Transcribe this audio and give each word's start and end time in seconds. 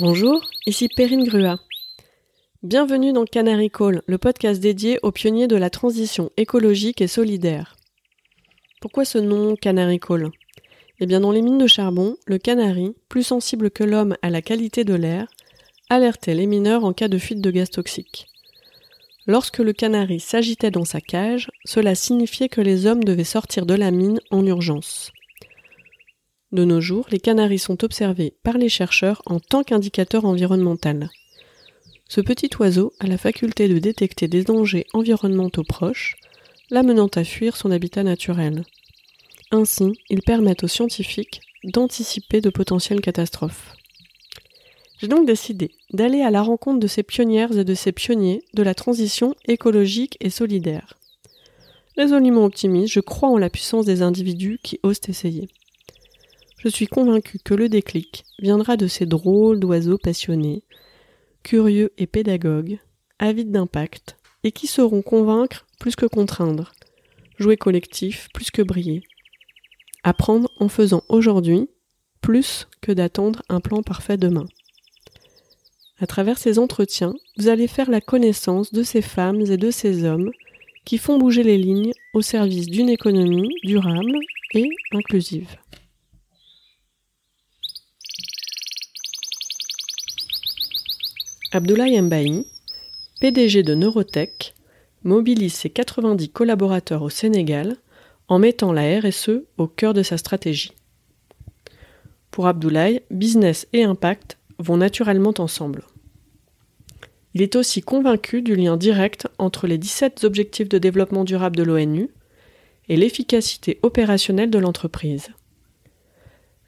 Bonjour, 0.00 0.40
ici 0.64 0.86
Perrine 0.86 1.24
Grua. 1.24 1.58
Bienvenue 2.62 3.12
dans 3.12 3.24
Canary 3.24 3.68
Call, 3.68 4.02
le 4.06 4.16
podcast 4.16 4.60
dédié 4.60 5.00
aux 5.02 5.10
pionniers 5.10 5.48
de 5.48 5.56
la 5.56 5.70
transition 5.70 6.30
écologique 6.36 7.00
et 7.00 7.08
solidaire. 7.08 7.74
Pourquoi 8.80 9.04
ce 9.04 9.18
nom 9.18 9.56
Canary 9.56 9.98
Call? 9.98 10.30
Eh 11.00 11.06
bien, 11.06 11.18
dans 11.18 11.32
les 11.32 11.42
mines 11.42 11.58
de 11.58 11.66
charbon, 11.66 12.16
le 12.26 12.38
canari, 12.38 12.94
plus 13.08 13.24
sensible 13.24 13.72
que 13.72 13.82
l'homme 13.82 14.16
à 14.22 14.30
la 14.30 14.40
qualité 14.40 14.84
de 14.84 14.94
l'air, 14.94 15.26
alertait 15.90 16.34
les 16.34 16.46
mineurs 16.46 16.84
en 16.84 16.92
cas 16.92 17.08
de 17.08 17.18
fuite 17.18 17.40
de 17.40 17.50
gaz 17.50 17.68
toxiques. 17.68 18.28
Lorsque 19.26 19.58
le 19.58 19.72
canari 19.72 20.20
s'agitait 20.20 20.70
dans 20.70 20.84
sa 20.84 21.00
cage, 21.00 21.50
cela 21.64 21.96
signifiait 21.96 22.48
que 22.48 22.60
les 22.60 22.86
hommes 22.86 23.02
devaient 23.02 23.24
sortir 23.24 23.66
de 23.66 23.74
la 23.74 23.90
mine 23.90 24.20
en 24.30 24.46
urgence. 24.46 25.10
De 26.50 26.64
nos 26.64 26.80
jours, 26.80 27.06
les 27.10 27.20
canaris 27.20 27.58
sont 27.58 27.84
observés 27.84 28.34
par 28.42 28.56
les 28.56 28.70
chercheurs 28.70 29.20
en 29.26 29.38
tant 29.38 29.62
qu'indicateur 29.62 30.24
environnemental. 30.24 31.10
Ce 32.08 32.22
petit 32.22 32.48
oiseau 32.58 32.94
a 33.00 33.06
la 33.06 33.18
faculté 33.18 33.68
de 33.68 33.78
détecter 33.78 34.28
des 34.28 34.44
dangers 34.44 34.86
environnementaux 34.94 35.64
proches, 35.64 36.16
l'amenant 36.70 37.10
à 37.14 37.22
fuir 37.22 37.54
son 37.56 37.70
habitat 37.70 38.02
naturel. 38.02 38.64
Ainsi, 39.50 39.92
ils 40.08 40.22
permettent 40.22 40.64
aux 40.64 40.68
scientifiques 40.68 41.42
d'anticiper 41.64 42.40
de 42.40 42.48
potentielles 42.48 43.02
catastrophes. 43.02 43.74
J'ai 45.00 45.08
donc 45.08 45.26
décidé 45.26 45.70
d'aller 45.92 46.22
à 46.22 46.30
la 46.30 46.42
rencontre 46.42 46.80
de 46.80 46.86
ces 46.86 47.02
pionnières 47.02 47.56
et 47.56 47.64
de 47.64 47.74
ces 47.74 47.92
pionniers 47.92 48.42
de 48.54 48.62
la 48.62 48.74
transition 48.74 49.34
écologique 49.46 50.16
et 50.20 50.30
solidaire. 50.30 50.98
Résolument 51.96 52.44
optimiste, 52.44 52.94
je 52.94 53.00
crois 53.00 53.28
en 53.28 53.38
la 53.38 53.50
puissance 53.50 53.84
des 53.84 54.00
individus 54.02 54.58
qui 54.62 54.80
osent 54.82 55.00
essayer. 55.08 55.48
Je 56.58 56.68
suis 56.68 56.88
convaincu 56.88 57.38
que 57.38 57.54
le 57.54 57.68
déclic 57.68 58.24
viendra 58.40 58.76
de 58.76 58.88
ces 58.88 59.06
drôles 59.06 59.60
d'oiseaux 59.60 59.96
passionnés, 59.96 60.64
curieux 61.44 61.92
et 61.98 62.08
pédagogues, 62.08 62.80
avides 63.20 63.52
d'impact, 63.52 64.16
et 64.42 64.50
qui 64.50 64.66
sauront 64.66 65.02
convaincre 65.02 65.66
plus 65.78 65.94
que 65.94 66.06
contraindre, 66.06 66.72
jouer 67.38 67.56
collectif 67.56 68.28
plus 68.34 68.50
que 68.50 68.62
briller. 68.62 69.02
Apprendre 70.02 70.50
en 70.58 70.68
faisant 70.68 71.04
aujourd'hui 71.08 71.68
plus 72.20 72.66
que 72.80 72.90
d'attendre 72.90 73.42
un 73.48 73.60
plan 73.60 73.82
parfait 73.82 74.16
demain. 74.16 74.46
À 76.00 76.06
travers 76.06 76.38
ces 76.38 76.58
entretiens, 76.58 77.14
vous 77.36 77.48
allez 77.48 77.68
faire 77.68 77.90
la 77.90 78.00
connaissance 78.00 78.72
de 78.72 78.82
ces 78.82 79.02
femmes 79.02 79.40
et 79.42 79.56
de 79.56 79.70
ces 79.70 80.04
hommes 80.04 80.30
qui 80.84 80.98
font 80.98 81.18
bouger 81.18 81.44
les 81.44 81.58
lignes 81.58 81.92
au 82.14 82.22
service 82.22 82.66
d'une 82.66 82.88
économie 82.88 83.54
durable 83.62 84.18
et 84.54 84.68
inclusive. 84.92 85.56
Abdoulaye 91.50 91.98
Mbaye, 92.02 92.44
PDG 93.22 93.62
de 93.62 93.74
Neurotech, 93.74 94.52
mobilise 95.02 95.54
ses 95.54 95.70
90 95.70 96.28
collaborateurs 96.28 97.00
au 97.00 97.08
Sénégal 97.08 97.76
en 98.28 98.38
mettant 98.38 98.70
la 98.70 99.00
RSE 99.00 99.30
au 99.56 99.66
cœur 99.66 99.94
de 99.94 100.02
sa 100.02 100.18
stratégie. 100.18 100.72
Pour 102.30 102.48
Abdoulaye, 102.48 103.00
business 103.10 103.66
et 103.72 103.82
impact 103.82 104.36
vont 104.58 104.76
naturellement 104.76 105.32
ensemble. 105.38 105.84
Il 107.32 107.40
est 107.40 107.56
aussi 107.56 107.80
convaincu 107.80 108.42
du 108.42 108.54
lien 108.54 108.76
direct 108.76 109.26
entre 109.38 109.66
les 109.66 109.78
17 109.78 110.24
objectifs 110.24 110.68
de 110.68 110.76
développement 110.76 111.24
durable 111.24 111.56
de 111.56 111.62
l'ONU 111.62 112.10
et 112.90 112.96
l'efficacité 112.98 113.78
opérationnelle 113.82 114.50
de 114.50 114.58
l'entreprise 114.58 115.28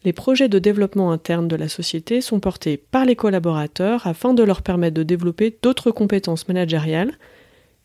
les 0.02 0.12
projets 0.12 0.48
de 0.48 0.58
développement 0.58 1.12
interne 1.12 1.46
de 1.46 1.56
la 1.56 1.68
société 1.68 2.20
sont 2.20 2.40
portés 2.40 2.76
par 2.78 3.04
les 3.04 3.16
collaborateurs 3.16 4.06
afin 4.06 4.32
de 4.32 4.42
leur 4.42 4.62
permettre 4.62 4.94
de 4.94 5.02
développer 5.02 5.56
d'autres 5.62 5.90
compétences 5.90 6.48
managériales 6.48 7.12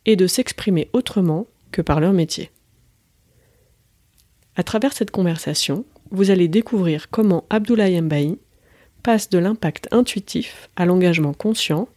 et 0.05 0.15
de 0.15 0.27
s'exprimer 0.27 0.89
autrement 0.93 1.47
que 1.71 1.81
par 1.81 1.99
leur 1.99 2.13
métier. 2.13 2.51
À 4.55 4.63
travers 4.63 4.93
cette 4.93 5.11
conversation, 5.11 5.83
vous 6.11 6.31
allez 6.31 6.47
découvrir 6.47 7.09
comment 7.09 7.43
Abdoulaye 7.49 7.99
Mbaye 8.01 8.37
passe 9.03 9.29
de 9.29 9.37
l'impact 9.37 9.89
intuitif 9.91 10.69
à 10.77 10.85
l'engagement 10.85 11.33
conscient 11.33 11.89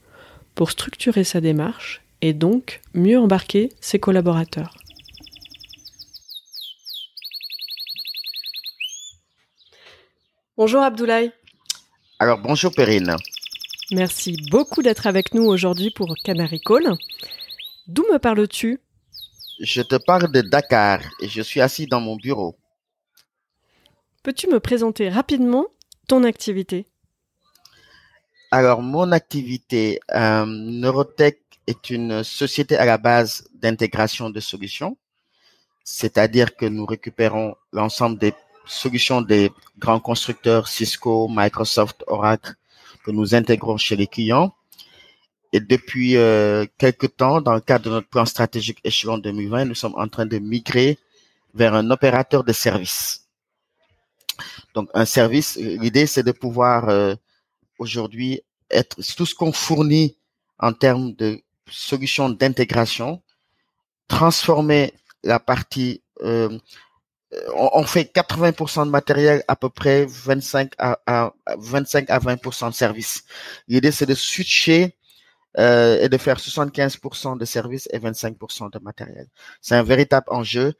pour 0.56 0.70
structurer 0.72 1.22
sa 1.22 1.40
démarche 1.40 2.02
et 2.20 2.32
donc 2.32 2.80
mieux 2.94 3.18
embarquer 3.18 3.68
ses 3.80 4.00
collaborateurs. 4.00 4.74
Bonjour 10.58 10.82
Abdoulaye. 10.82 11.30
Alors 12.18 12.38
bonjour 12.38 12.72
Perrine. 12.74 13.14
Merci 13.92 14.36
beaucoup 14.50 14.82
d'être 14.82 15.06
avec 15.06 15.32
nous 15.32 15.44
aujourd'hui 15.44 15.92
pour 15.92 16.12
Canary 16.24 16.58
Call. 16.58 16.96
D'où 17.86 18.02
me 18.12 18.18
parles-tu? 18.18 18.80
Je 19.60 19.82
te 19.82 19.94
parle 19.94 20.32
de 20.32 20.40
Dakar 20.40 20.98
et 21.20 21.28
je 21.28 21.42
suis 21.42 21.60
assis 21.60 21.86
dans 21.86 22.00
mon 22.00 22.16
bureau. 22.16 22.58
Peux-tu 24.24 24.48
me 24.48 24.58
présenter 24.58 25.08
rapidement 25.08 25.68
ton 26.08 26.24
activité? 26.24 26.88
Alors 28.50 28.82
mon 28.82 29.12
activité, 29.12 30.00
euh, 30.12 30.44
Neurotech 30.44 31.38
est 31.68 31.88
une 31.88 32.24
société 32.24 32.76
à 32.76 32.84
la 32.84 32.98
base 32.98 33.48
d'intégration 33.54 34.28
de 34.28 34.40
solutions, 34.40 34.96
c'est-à-dire 35.84 36.56
que 36.56 36.66
nous 36.66 36.84
récupérons 36.84 37.54
l'ensemble 37.72 38.18
des 38.18 38.34
solutions 38.68 39.22
des 39.22 39.50
grands 39.78 40.00
constructeurs 40.00 40.68
Cisco, 40.68 41.28
Microsoft, 41.28 42.04
Oracle 42.06 42.54
que 43.04 43.10
nous 43.10 43.34
intégrons 43.34 43.76
chez 43.76 43.96
les 43.96 44.06
clients. 44.06 44.54
Et 45.52 45.60
depuis 45.60 46.16
euh, 46.16 46.66
quelques 46.76 47.16
temps, 47.16 47.40
dans 47.40 47.54
le 47.54 47.60
cadre 47.60 47.86
de 47.86 47.90
notre 47.90 48.08
plan 48.08 48.26
stratégique 48.26 48.78
échelon 48.84 49.18
2020, 49.18 49.64
nous 49.64 49.74
sommes 49.74 49.94
en 49.96 50.08
train 50.08 50.26
de 50.26 50.38
migrer 50.38 50.98
vers 51.54 51.74
un 51.74 51.90
opérateur 51.90 52.44
de 52.44 52.52
service. 52.52 53.28
Donc 54.74 54.90
un 54.94 55.06
service, 55.06 55.56
l'idée 55.56 56.06
c'est 56.06 56.22
de 56.22 56.32
pouvoir 56.32 56.88
euh, 56.90 57.14
aujourd'hui 57.78 58.42
être 58.70 58.96
tout 59.16 59.26
ce 59.26 59.34
qu'on 59.34 59.52
fournit 59.52 60.16
en 60.58 60.72
termes 60.72 61.14
de 61.14 61.40
solutions 61.70 62.28
d'intégration, 62.28 63.22
transformer 64.06 64.92
la 65.24 65.40
partie 65.40 66.02
euh, 66.22 66.58
on, 67.54 67.82
fait 67.84 68.10
80% 68.14 68.86
de 68.86 68.90
matériel, 68.90 69.44
à 69.48 69.56
peu 69.56 69.68
près 69.68 70.06
25 70.06 70.72
à, 70.78 70.98
à 71.06 71.32
25 71.58 72.08
à 72.10 72.18
20% 72.18 72.70
de 72.70 72.74
service. 72.74 73.24
L'idée, 73.68 73.92
c'est 73.92 74.06
de 74.06 74.14
switcher 74.14 74.96
euh, 75.58 76.00
et 76.00 76.08
de 76.08 76.16
faire 76.18 76.38
75% 76.38 77.38
de 77.38 77.44
service 77.44 77.88
et 77.92 77.98
25% 77.98 78.70
de 78.72 78.78
matériel. 78.78 79.26
C'est 79.60 79.74
un 79.74 79.82
véritable 79.82 80.26
enjeu, 80.28 80.74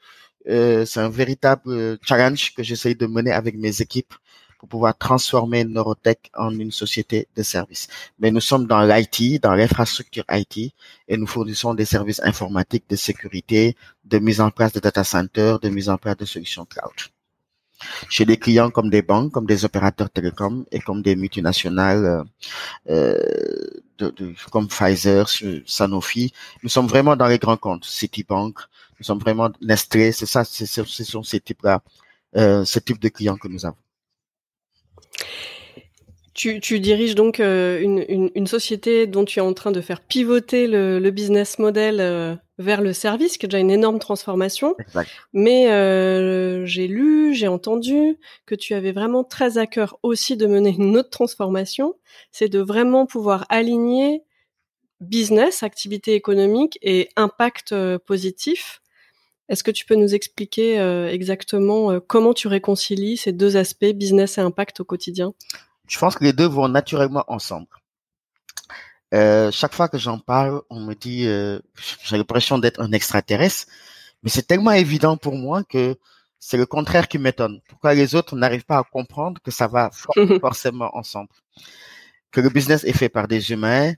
euh, 0.47 0.85
c'est 0.85 0.99
un 0.99 1.09
véritable 1.09 1.69
euh, 1.71 1.97
challenge 2.01 2.53
que 2.55 2.63
j'essaye 2.63 2.95
de 2.95 3.05
mener 3.05 3.31
avec 3.31 3.55
mes 3.57 3.81
équipes 3.81 4.13
pour 4.59 4.67
pouvoir 4.69 4.95
transformer 4.97 5.63
Neurotech 5.63 6.29
en 6.35 6.51
une 6.51 6.71
société 6.71 7.27
de 7.35 7.43
services. 7.43 7.87
Mais 8.19 8.29
nous 8.29 8.41
sommes 8.41 8.67
dans 8.67 8.81
l'IT, 8.81 9.41
dans 9.41 9.53
l'infrastructure 9.53 10.25
IT, 10.29 10.73
et 11.07 11.17
nous 11.17 11.27
fournissons 11.27 11.73
des 11.73 11.85
services 11.85 12.21
informatiques, 12.23 12.83
de 12.89 12.97
sécurité, 12.97 13.75
de 14.03 14.19
mise 14.19 14.41
en 14.41 14.51
place 14.51 14.73
de 14.73 14.81
data 14.81 15.03
centers, 15.03 15.59
de 15.59 15.69
mise 15.69 15.89
en 15.89 15.97
place 15.97 16.17
de 16.17 16.25
solutions 16.25 16.65
cloud. 16.65 16.91
Chez 18.09 18.25
des 18.25 18.35
clients 18.35 18.69
comme 18.69 18.89
des 18.89 19.01
banques, 19.01 19.31
comme 19.31 19.45
des 19.45 19.63
opérateurs 19.63 20.09
télécoms 20.09 20.65
et 20.73 20.81
comme 20.81 21.01
des 21.01 21.15
multinationales 21.15 22.25
euh, 22.89 23.13
de, 23.97 24.09
de, 24.09 24.33
comme 24.51 24.67
Pfizer, 24.67 25.29
Sanofi, 25.65 26.33
nous 26.63 26.69
sommes 26.69 26.87
vraiment 26.87 27.15
dans 27.15 27.27
les 27.27 27.37
grands 27.37 27.55
comptes. 27.55 27.85
Citibank, 27.85 28.59
nous 28.99 29.05
sommes 29.05 29.19
vraiment 29.19 29.49
Nestlé, 29.61 30.11
c'est 30.11 30.25
ça, 30.25 30.43
ce 30.43 30.65
sont 30.65 31.23
ces 31.23 31.39
types-là, 31.39 31.81
euh, 32.35 32.65
ce 32.65 32.79
type 32.79 32.99
de 32.99 33.07
clients 33.07 33.37
que 33.37 33.47
nous 33.47 33.65
avons. 33.65 33.77
Tu, 36.33 36.59
tu, 36.59 36.79
diriges 36.79 37.15
donc 37.15 37.39
euh, 37.39 37.79
une, 37.81 38.05
une, 38.07 38.31
une, 38.35 38.47
société 38.47 39.07
dont 39.07 39.25
tu 39.25 39.39
es 39.39 39.41
en 39.41 39.53
train 39.53 39.71
de 39.71 39.81
faire 39.81 40.01
pivoter 40.01 40.67
le, 40.67 40.99
le 40.99 41.11
business 41.11 41.59
model 41.59 41.99
euh, 41.99 42.35
vers 42.57 42.81
le 42.81 42.93
service, 42.93 43.37
qui 43.37 43.45
est 43.45 43.49
déjà 43.49 43.59
une 43.59 43.71
énorme 43.71 43.99
transformation. 43.99 44.75
Exact. 44.79 45.09
Mais 45.33 45.71
euh, 45.71 46.65
j'ai 46.65 46.87
lu, 46.87 47.33
j'ai 47.33 47.47
entendu 47.47 48.17
que 48.45 48.55
tu 48.55 48.73
avais 48.73 48.91
vraiment 48.91 49.23
très 49.23 49.57
à 49.57 49.65
cœur 49.65 49.97
aussi 50.03 50.37
de 50.37 50.45
mener 50.45 50.75
une 50.77 50.97
autre 50.97 51.09
transformation, 51.09 51.95
c'est 52.31 52.49
de 52.49 52.59
vraiment 52.59 53.05
pouvoir 53.05 53.45
aligner 53.49 54.23
business, 55.01 55.63
activité 55.63 56.13
économique 56.13 56.77
et 56.81 57.09
impact 57.15 57.73
positif. 58.05 58.81
Est-ce 59.47 59.63
que 59.63 59.71
tu 59.71 59.85
peux 59.85 59.95
nous 59.95 60.13
expliquer 60.13 60.77
exactement 61.09 61.99
comment 62.01 62.33
tu 62.33 62.49
réconcilies 62.49 63.15
ces 63.15 63.31
deux 63.31 63.55
aspects, 63.55 63.93
business 63.93 64.37
et 64.37 64.41
impact 64.41 64.81
au 64.81 64.83
quotidien? 64.83 65.33
Je 65.89 65.97
pense 65.99 66.15
que 66.15 66.23
les 66.23 66.33
deux 66.33 66.45
vont 66.45 66.69
naturellement 66.69 67.25
ensemble. 67.27 67.67
Euh, 69.13 69.49
chaque 69.51 69.73
fois 69.73 69.89
que 69.89 69.97
j'en 69.97 70.19
parle, 70.19 70.61
on 70.69 70.79
me 70.79 70.93
dit, 70.93 71.25
euh, 71.25 71.59
j'ai 72.03 72.15
l'impression 72.15 72.59
d'être 72.59 72.79
un 72.79 72.91
extraterrestre, 72.91 73.65
mais 74.21 74.29
c'est 74.29 74.45
tellement 74.45 74.71
évident 74.71 75.17
pour 75.17 75.35
moi 75.35 75.63
que 75.63 75.97
c'est 76.37 76.57
le 76.57 76.67
contraire 76.67 77.07
qui 77.07 77.17
m'étonne. 77.17 77.59
Pourquoi 77.67 77.95
les 77.95 78.13
autres 78.15 78.35
n'arrivent 78.35 78.65
pas 78.65 78.77
à 78.77 78.83
comprendre 78.83 79.41
que 79.41 79.51
ça 79.51 79.67
va 79.67 79.89
forcément 80.41 80.95
ensemble? 80.95 81.29
Que 82.31 82.39
le 82.39 82.49
business 82.49 82.83
est 82.83 82.93
fait 82.93 83.09
par 83.09 83.27
des 83.27 83.51
humains, 83.51 83.93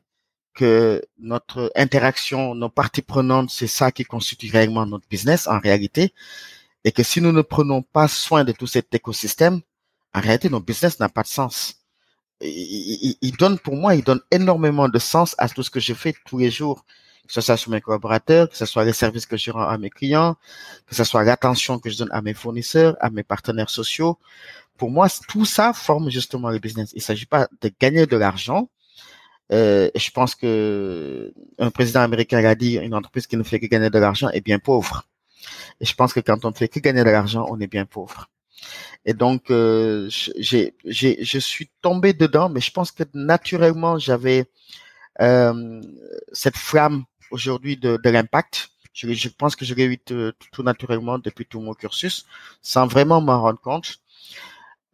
que 0.53 1.03
notre 1.19 1.71
interaction, 1.75 2.55
nos 2.55 2.69
parties 2.69 3.01
prenantes, 3.01 3.49
c'est 3.49 3.67
ça 3.67 3.91
qui 3.91 4.05
constitue 4.05 4.49
réellement 4.49 4.85
notre 4.85 5.07
business 5.09 5.47
en 5.47 5.59
réalité, 5.59 6.13
et 6.85 6.93
que 6.93 7.03
si 7.03 7.19
nous 7.19 7.33
ne 7.33 7.41
prenons 7.41 7.81
pas 7.81 8.07
soin 8.07 8.45
de 8.45 8.53
tout 8.53 8.67
cet 8.67 8.93
écosystème, 8.95 9.61
en 10.13 10.21
réalité, 10.21 10.49
notre 10.49 10.65
business 10.65 10.99
n'a 10.99 11.09
pas 11.09 11.23
de 11.23 11.27
sens. 11.27 11.80
Il, 12.41 13.15
il, 13.21 13.31
donne, 13.37 13.59
pour 13.59 13.75
moi, 13.75 13.95
il 13.95 14.03
donne 14.03 14.21
énormément 14.31 14.89
de 14.89 14.99
sens 14.99 15.35
à 15.37 15.47
tout 15.49 15.63
ce 15.63 15.69
que 15.69 15.79
je 15.79 15.93
fais 15.93 16.13
tous 16.25 16.37
les 16.37 16.51
jours, 16.51 16.85
que 17.27 17.33
ce 17.33 17.41
soit 17.41 17.57
sur 17.57 17.71
mes 17.71 17.81
collaborateurs, 17.81 18.49
que 18.49 18.57
ce 18.57 18.65
soit 18.65 18.83
les 18.83 18.93
services 18.93 19.25
que 19.25 19.37
je 19.37 19.51
rends 19.51 19.67
à 19.67 19.77
mes 19.77 19.89
clients, 19.89 20.35
que 20.87 20.95
ce 20.95 21.03
soit 21.03 21.23
l'attention 21.23 21.79
que 21.79 21.89
je 21.89 21.97
donne 21.97 22.11
à 22.11 22.21
mes 22.21 22.33
fournisseurs, 22.33 22.95
à 22.99 23.09
mes 23.09 23.23
partenaires 23.23 23.69
sociaux. 23.69 24.17
Pour 24.77 24.89
moi, 24.89 25.07
tout 25.27 25.45
ça 25.45 25.73
forme 25.73 26.09
justement 26.09 26.49
le 26.49 26.59
business. 26.59 26.91
Il 26.93 26.97
ne 26.97 27.03
s'agit 27.03 27.27
pas 27.27 27.47
de 27.61 27.71
gagner 27.79 28.05
de 28.07 28.17
l'argent, 28.17 28.69
euh, 29.51 29.89
je 29.95 30.09
pense 30.11 30.35
que 30.35 31.33
un 31.59 31.71
président 31.71 32.01
américain 32.01 32.43
a 32.43 32.55
dit 32.55 32.77
une 32.77 32.93
entreprise 32.93 33.27
qui 33.27 33.35
ne 33.35 33.43
fait 33.43 33.59
que 33.59 33.65
gagner 33.65 33.89
de 33.89 33.99
l'argent 33.99 34.29
est 34.29 34.41
bien 34.41 34.59
pauvre. 34.59 35.03
Et 35.81 35.85
je 35.85 35.93
pense 35.95 36.13
que 36.13 36.19
quand 36.21 36.45
on 36.45 36.51
ne 36.51 36.55
fait 36.55 36.69
que 36.69 36.79
gagner 36.79 37.03
de 37.03 37.09
l'argent, 37.09 37.45
on 37.49 37.59
est 37.59 37.67
bien 37.67 37.85
pauvre. 37.85 38.29
Et 39.05 39.13
donc, 39.13 39.49
euh, 39.49 40.07
j'ai, 40.37 40.75
j'ai, 40.85 41.23
je 41.23 41.39
suis 41.39 41.69
tombé 41.81 42.13
dedans, 42.13 42.49
mais 42.49 42.61
je 42.61 42.71
pense 42.71 42.91
que 42.91 43.03
naturellement, 43.13 43.97
j'avais 43.97 44.45
euh, 45.21 45.81
cette 46.31 46.57
flamme 46.57 47.05
aujourd'hui 47.31 47.77
de, 47.77 47.97
de 48.03 48.09
l'impact. 48.09 48.69
Je, 48.93 49.11
je, 49.13 49.29
pense 49.29 49.55
que 49.55 49.65
je 49.65 49.73
l'ai 49.73 49.85
eu 49.85 49.97
tout, 49.97 50.33
tout 50.51 50.63
naturellement 50.63 51.17
depuis 51.17 51.45
tout 51.45 51.61
mon 51.61 51.73
cursus, 51.73 52.25
sans 52.61 52.85
vraiment 52.87 53.21
m'en 53.21 53.41
rendre 53.41 53.59
compte. 53.59 53.97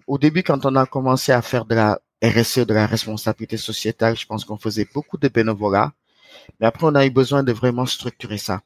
Au 0.08 0.18
début, 0.18 0.44
quand 0.44 0.66
on 0.66 0.76
a 0.76 0.86
commencé 0.86 1.32
à 1.34 1.42
faire 1.42 1.66
de 1.66 1.76
la 1.76 2.00
RSE, 2.24 2.60
de 2.60 2.74
la 2.74 2.88
responsabilité 2.88 3.58
sociétale, 3.58 4.16
je 4.18 4.26
pense 4.26 4.46
qu'on 4.46 4.58
faisait 4.58 4.88
beaucoup 4.94 5.18
de 5.18 5.28
bénévolat. 5.28 5.92
Mais 6.60 6.68
après, 6.68 6.86
on 6.88 6.96
a 6.96 7.06
eu 7.06 7.10
besoin 7.10 7.44
de 7.44 7.52
vraiment 7.52 7.86
structurer 7.86 8.38
ça. 8.38 8.62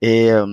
Et, 0.00 0.30
euh, 0.30 0.46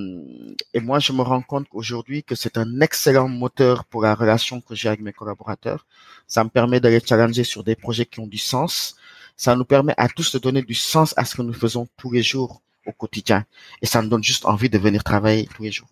et 0.73 0.79
moi, 0.79 0.99
je 0.99 1.13
me 1.13 1.21
rends 1.21 1.41
compte 1.41 1.67
aujourd'hui 1.71 2.23
que 2.23 2.35
c'est 2.35 2.57
un 2.57 2.81
excellent 2.81 3.27
moteur 3.27 3.85
pour 3.85 4.01
la 4.01 4.15
relation 4.15 4.61
que 4.61 4.73
j'ai 4.73 4.87
avec 4.87 5.01
mes 5.01 5.13
collaborateurs. 5.13 5.85
Ça 6.27 6.43
me 6.43 6.49
permet 6.49 6.79
d'aller 6.79 6.99
challenger 6.99 7.43
sur 7.43 7.63
des 7.63 7.75
projets 7.75 8.05
qui 8.05 8.19
ont 8.19 8.27
du 8.27 8.39
sens. 8.39 8.95
Ça 9.37 9.55
nous 9.55 9.65
permet 9.65 9.93
à 9.97 10.07
tous 10.07 10.33
de 10.33 10.39
donner 10.39 10.63
du 10.63 10.73
sens 10.73 11.13
à 11.17 11.25
ce 11.25 11.35
que 11.35 11.41
nous 11.43 11.53
faisons 11.53 11.87
tous 11.97 12.11
les 12.11 12.23
jours 12.23 12.61
au 12.87 12.91
quotidien. 12.91 13.45
Et 13.81 13.85
ça 13.85 14.01
nous 14.01 14.09
donne 14.09 14.23
juste 14.23 14.45
envie 14.45 14.69
de 14.69 14.77
venir 14.77 15.03
travailler 15.03 15.47
tous 15.55 15.63
les 15.63 15.71
jours. 15.71 15.89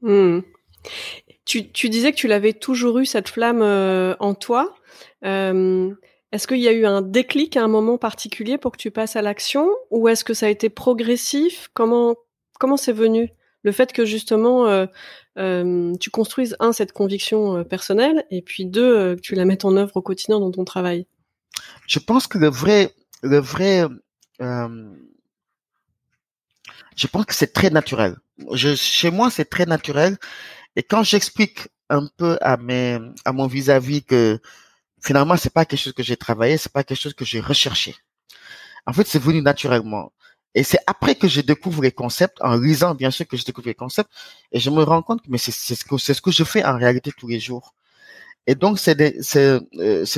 Hmm. 0.00 0.40
Tu, 1.44 1.70
tu, 1.70 1.88
disais 1.88 2.12
que 2.12 2.16
tu 2.16 2.28
l'avais 2.28 2.52
toujours 2.52 2.98
eu 2.98 3.06
cette 3.06 3.28
flamme 3.28 3.62
euh, 3.62 4.14
en 4.20 4.34
toi. 4.34 4.74
Euh, 5.24 5.92
est-ce 6.32 6.46
qu'il 6.46 6.58
y 6.58 6.68
a 6.68 6.72
eu 6.72 6.86
un 6.86 7.02
déclic 7.02 7.56
à 7.56 7.64
un 7.64 7.68
moment 7.68 7.98
particulier 7.98 8.58
pour 8.58 8.72
que 8.72 8.78
tu 8.78 8.90
passes 8.90 9.16
à 9.16 9.22
l'action? 9.22 9.68
Ou 9.90 10.08
est-ce 10.08 10.24
que 10.24 10.34
ça 10.34 10.46
a 10.46 10.48
été 10.48 10.68
progressif? 10.68 11.68
Comment 11.72 12.16
comment 12.58 12.76
c'est 12.76 12.92
venu? 12.92 13.30
Le 13.62 13.72
fait 13.72 13.92
que 13.92 14.04
justement 14.04 14.68
euh, 14.68 14.86
euh, 15.38 15.92
tu 15.98 16.10
construises 16.10 16.56
un 16.60 16.72
cette 16.72 16.92
conviction 16.92 17.58
euh, 17.58 17.64
personnelle 17.64 18.24
et 18.30 18.40
puis 18.42 18.64
deux 18.64 19.16
que 19.16 19.20
tu 19.20 19.34
la 19.34 19.44
mettes 19.44 19.64
en 19.64 19.76
œuvre 19.76 19.96
au 19.96 20.02
quotidien 20.02 20.38
dans 20.38 20.52
ton 20.52 20.64
travail? 20.64 21.06
Je 21.86 21.98
pense 21.98 22.26
que 22.26 22.38
le 22.38 22.48
vrai 22.48 22.94
le 23.22 23.38
vrai 23.38 23.86
je 26.96 27.06
pense 27.08 27.26
que 27.26 27.34
c'est 27.34 27.52
très 27.52 27.70
naturel. 27.70 28.16
Chez 28.54 29.10
moi, 29.10 29.30
c'est 29.30 29.44
très 29.44 29.66
naturel. 29.66 30.16
Et 30.76 30.82
quand 30.82 31.02
j'explique 31.02 31.68
un 31.90 32.08
peu 32.16 32.38
à 32.40 32.56
mon 32.56 33.46
vis-à-vis 33.46 34.02
que 34.04 34.40
finalement, 35.02 35.36
c'est 35.36 35.52
pas 35.52 35.64
quelque 35.64 35.80
chose 35.80 35.92
que 35.92 36.02
j'ai 36.02 36.16
travaillé, 36.16 36.56
c'est 36.56 36.72
pas 36.72 36.84
quelque 36.84 37.00
chose 37.00 37.14
que 37.14 37.24
j'ai 37.24 37.40
recherché. 37.40 37.94
En 38.86 38.92
fait, 38.92 39.06
c'est 39.06 39.18
venu 39.18 39.42
naturellement. 39.42 40.12
Et 40.56 40.62
c'est 40.62 40.78
après 40.86 41.14
que 41.14 41.28
je 41.28 41.42
découvre 41.42 41.82
les 41.82 41.92
concepts, 41.92 42.38
en 42.40 42.56
lisant 42.56 42.94
bien 42.94 43.10
sûr 43.10 43.26
que 43.28 43.36
je 43.36 43.44
découvre 43.44 43.68
les 43.68 43.74
concepts, 43.74 44.10
et 44.52 44.58
je 44.58 44.70
me 44.70 44.82
rends 44.82 45.02
compte 45.02 45.20
que 45.22 45.36
c'est 45.36 45.52
ce 45.52 45.84
que 45.84 45.98
ce 45.98 46.20
que 46.20 46.30
je 46.30 46.44
fais 46.44 46.64
en 46.64 46.78
réalité 46.78 47.12
tous 47.16 47.28
les 47.28 47.38
jours. 47.38 47.74
Et 48.46 48.54
donc 48.54 48.78
c'est 48.78 48.98
euh, 49.36 49.60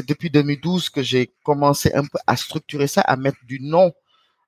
depuis 0.07 0.31
2012 0.31 0.91
que 0.91 1.03
j'ai 1.03 1.33
commencé 1.45 1.93
un 1.93 2.03
peu 2.03 2.19
à 2.29 2.37
structurer 2.37 2.87
ça, 2.87 3.01
à 3.01 3.17
mettre 3.17 3.39
du 3.47 3.59
nom, 3.61 3.93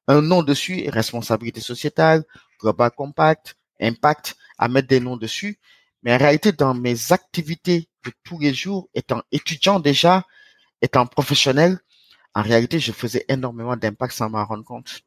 un 0.07 0.23
nom 0.23 0.45
dessus, 0.45 0.89
responsabilité 0.89 1.61
sociétale, 1.61 2.25
global 2.61 2.93
compact, 2.93 3.57
impact, 3.81 4.37
à 4.59 4.69
mettre 4.69 4.89
des 4.89 5.01
noms 5.01 5.17
dessus. 5.17 5.59
Mais 6.05 6.15
en 6.15 6.19
réalité, 6.19 6.53
dans 6.53 6.75
mes 6.75 7.13
activités 7.13 7.89
de 8.05 8.13
tous 8.25 8.39
les 8.39 8.55
jours, 8.55 8.89
étant 8.95 9.23
étudiant 9.33 9.81
déjà, 9.81 10.25
étant 10.83 11.07
professionnel, 11.07 11.81
en 12.35 12.43
réalité, 12.43 12.79
je 12.79 12.93
faisais 12.93 13.25
énormément 13.29 13.77
d'impact 13.77 14.15
sans 14.15 14.31
m'en 14.31 14.45
rendre 14.45 14.65
compte. 14.65 15.03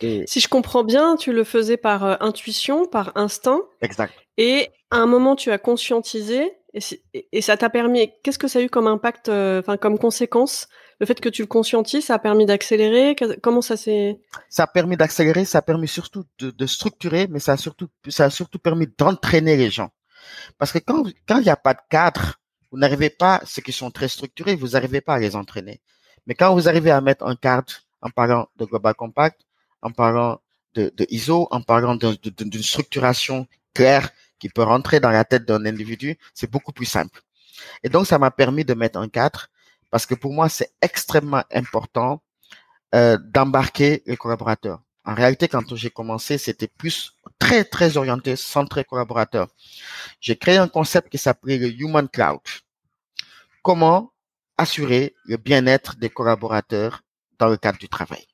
Et... 0.00 0.24
Si 0.26 0.40
je 0.40 0.48
comprends 0.48 0.84
bien, 0.84 1.16
tu 1.16 1.32
le 1.32 1.44
faisais 1.44 1.76
par 1.76 2.04
euh, 2.04 2.16
intuition, 2.20 2.86
par 2.86 3.12
instinct. 3.16 3.60
Exact. 3.80 4.14
Et 4.36 4.70
à 4.90 4.96
un 4.96 5.06
moment, 5.06 5.36
tu 5.36 5.50
as 5.50 5.58
conscientisé 5.58 6.52
et, 6.74 6.80
et 7.32 7.42
ça 7.42 7.56
t'a 7.56 7.68
permis. 7.68 8.10
Qu'est-ce 8.22 8.38
que 8.38 8.48
ça 8.48 8.58
a 8.58 8.62
eu 8.62 8.70
comme 8.70 8.86
impact, 8.86 9.28
euh, 9.28 9.60
enfin 9.60 9.76
comme 9.76 9.98
conséquence? 9.98 10.68
Le 11.00 11.06
fait 11.06 11.20
que 11.20 11.28
tu 11.28 11.42
le 11.42 11.48
conscientises, 11.48 12.06
ça 12.06 12.14
a 12.14 12.18
permis 12.18 12.46
d'accélérer? 12.46 13.16
Comment 13.42 13.60
ça 13.60 13.76
s'est 13.76 14.20
Ça 14.48 14.64
a 14.64 14.66
permis 14.66 14.96
d'accélérer. 14.96 15.44
Ça 15.44 15.58
a 15.58 15.62
permis 15.62 15.88
surtout 15.88 16.24
de, 16.38 16.50
de, 16.50 16.66
structurer, 16.66 17.26
mais 17.28 17.40
ça 17.40 17.52
a 17.52 17.56
surtout, 17.56 17.88
ça 18.08 18.26
a 18.26 18.30
surtout 18.30 18.58
permis 18.58 18.86
d'entraîner 18.98 19.56
les 19.56 19.70
gens. 19.70 19.90
Parce 20.58 20.72
que 20.72 20.78
quand 20.78 21.04
quand 21.26 21.38
il 21.38 21.44
n'y 21.44 21.50
a 21.50 21.56
pas 21.56 21.74
de 21.74 21.80
cadre, 21.90 22.36
vous 22.70 22.78
n'arrivez 22.78 23.10
pas, 23.10 23.42
ceux 23.44 23.62
qui 23.62 23.72
sont 23.72 23.90
très 23.90 24.08
structurés, 24.08 24.54
vous 24.54 24.68
n'arrivez 24.68 25.00
pas 25.00 25.14
à 25.14 25.18
les 25.18 25.36
entraîner. 25.36 25.82
Mais 26.26 26.34
quand 26.34 26.54
vous 26.54 26.68
arrivez 26.68 26.90
à 26.90 27.00
mettre 27.00 27.26
un 27.26 27.36
cadre 27.36 27.72
en 28.00 28.10
parlant 28.10 28.48
de 28.56 28.64
Global 28.64 28.94
Compact, 28.94 29.40
en 29.82 29.90
parlant 29.90 30.40
de, 30.74 30.92
de 30.96 31.06
ISO, 31.10 31.48
en 31.50 31.60
parlant 31.60 31.96
d'une 31.96 32.62
structuration 32.62 33.46
claire 33.74 34.10
qui 34.38 34.48
peut 34.48 34.62
rentrer 34.62 35.00
dans 35.00 35.10
la 35.10 35.24
tête 35.24 35.44
d'un 35.44 35.64
individu, 35.66 36.18
c'est 36.34 36.50
beaucoup 36.50 36.72
plus 36.72 36.86
simple. 36.86 37.20
Et 37.82 37.88
donc, 37.88 38.06
ça 38.06 38.18
m'a 38.18 38.30
permis 38.30 38.64
de 38.64 38.74
mettre 38.74 38.98
un 38.98 39.08
cadre 39.08 39.48
parce 39.90 40.06
que 40.06 40.14
pour 40.14 40.32
moi, 40.32 40.48
c'est 40.48 40.72
extrêmement 40.80 41.44
important 41.52 42.22
euh, 42.94 43.18
d'embarquer 43.18 44.02
les 44.06 44.16
collaborateurs. 44.16 44.80
En 45.04 45.14
réalité, 45.14 45.48
quand 45.48 45.74
j'ai 45.74 45.90
commencé, 45.90 46.38
c'était 46.38 46.68
plus 46.68 47.18
très, 47.38 47.64
très 47.64 47.96
orienté, 47.96 48.36
centré 48.36 48.84
collaborateur. 48.84 49.48
J'ai 50.20 50.36
créé 50.36 50.56
un 50.56 50.68
concept 50.68 51.08
qui 51.08 51.18
s'appelait 51.18 51.58
le 51.58 51.68
Human 51.68 52.08
Cloud. 52.08 52.40
Comment 53.62 54.12
assurer 54.56 55.14
le 55.24 55.36
bien-être 55.36 55.96
des 55.96 56.10
collaborateurs 56.10 57.02
dans 57.38 57.48
le 57.48 57.56
cadre 57.56 57.78
du 57.78 57.88
travail? 57.88 58.26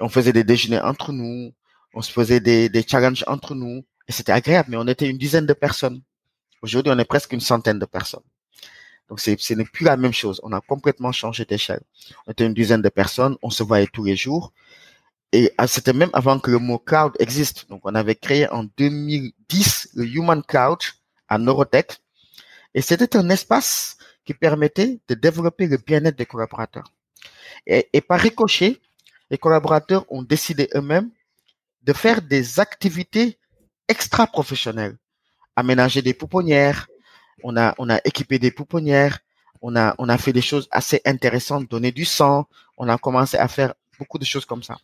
On 0.00 0.08
faisait 0.08 0.32
des 0.32 0.44
déjeuners 0.44 0.80
entre 0.80 1.12
nous, 1.12 1.52
on 1.94 2.02
se 2.02 2.10
faisait 2.10 2.40
des, 2.40 2.84
challenges 2.86 3.24
entre 3.26 3.54
nous, 3.54 3.84
et 4.08 4.12
c'était 4.12 4.32
agréable, 4.32 4.70
mais 4.70 4.76
on 4.76 4.86
était 4.86 5.08
une 5.08 5.18
dizaine 5.18 5.46
de 5.46 5.52
personnes. 5.52 6.02
Aujourd'hui, 6.62 6.92
on 6.94 6.98
est 6.98 7.04
presque 7.04 7.32
une 7.32 7.40
centaine 7.40 7.78
de 7.78 7.86
personnes. 7.86 8.22
Donc, 9.08 9.20
c'est, 9.20 9.38
ce 9.38 9.54
n'est 9.54 9.64
plus 9.64 9.84
la 9.84 9.96
même 9.96 10.12
chose. 10.12 10.40
On 10.42 10.52
a 10.52 10.60
complètement 10.60 11.12
changé 11.12 11.44
d'échelle. 11.44 11.82
On 12.26 12.32
était 12.32 12.46
une 12.46 12.54
dizaine 12.54 12.82
de 12.82 12.88
personnes, 12.88 13.36
on 13.42 13.50
se 13.50 13.62
voyait 13.62 13.86
tous 13.86 14.04
les 14.04 14.16
jours. 14.16 14.52
Et 15.32 15.52
ah, 15.58 15.66
c'était 15.66 15.92
même 15.92 16.10
avant 16.12 16.38
que 16.38 16.50
le 16.50 16.58
mot 16.58 16.78
cloud 16.78 17.12
existe. 17.18 17.68
Donc, 17.68 17.82
on 17.84 17.94
avait 17.94 18.14
créé 18.14 18.48
en 18.50 18.64
2010 18.76 19.90
le 19.94 20.06
Human 20.06 20.42
Cloud 20.42 20.78
à 21.28 21.38
Neurotech. 21.38 21.98
Et 22.74 22.80
c'était 22.80 23.16
un 23.16 23.28
espace 23.28 23.98
qui 24.24 24.32
permettait 24.32 25.00
de 25.08 25.14
développer 25.14 25.66
le 25.66 25.76
bien-être 25.76 26.16
des 26.16 26.26
collaborateurs. 26.26 26.90
Et 27.66 28.00
par 28.00 28.20
ricochet, 28.20 28.80
les 29.34 29.38
collaborateurs 29.38 30.04
ont 30.10 30.22
décidé 30.22 30.68
eux-mêmes 30.76 31.10
de 31.82 31.92
faire 31.92 32.22
des 32.22 32.60
activités 32.60 33.36
extra-professionnelles. 33.88 34.96
Aménager 35.56 36.02
des 36.02 36.14
pouponnières, 36.14 36.86
on 37.42 37.56
a, 37.56 37.98
équipé 38.04 38.38
des 38.38 38.52
pouponnières, 38.52 39.18
on 39.60 39.74
a, 39.74 40.18
fait 40.18 40.32
des 40.32 40.46
choses 40.50 40.68
assez 40.70 41.00
intéressantes, 41.04 41.68
donner 41.68 41.90
du 41.90 42.04
sang, 42.04 42.46
on 42.78 42.88
a 42.88 42.96
commencé 42.96 43.36
à 43.36 43.48
faire 43.48 43.74
beaucoup 43.98 44.18
de 44.18 44.24
choses 44.24 44.44
comme 44.44 44.62
ça. 44.62 44.76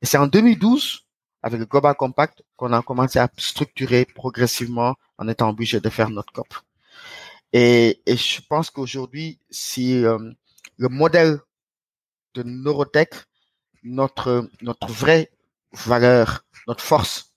Et 0.00 0.06
c'est 0.06 0.18
en 0.24 0.28
2012, 0.28 1.04
avec 1.42 1.58
le 1.58 1.66
Global 1.66 1.96
Compact, 1.96 2.44
qu'on 2.56 2.72
a 2.72 2.82
commencé 2.82 3.18
à 3.18 3.28
structurer 3.36 4.04
progressivement 4.04 4.94
en 5.18 5.26
étant 5.26 5.48
obligé 5.48 5.80
de 5.80 5.88
faire 5.88 6.08
notre 6.08 6.32
COP. 6.32 6.54
Et, 7.52 8.00
et 8.06 8.16
je 8.16 8.40
pense 8.48 8.70
qu'aujourd'hui, 8.70 9.40
si 9.50 10.04
euh, 10.04 10.18
le 10.76 10.88
modèle 10.88 11.40
de 12.34 12.44
Neurotech 12.44 13.12
notre, 13.82 14.48
notre 14.60 14.90
vraie 14.90 15.30
valeur, 15.72 16.44
notre 16.66 16.84
force, 16.84 17.34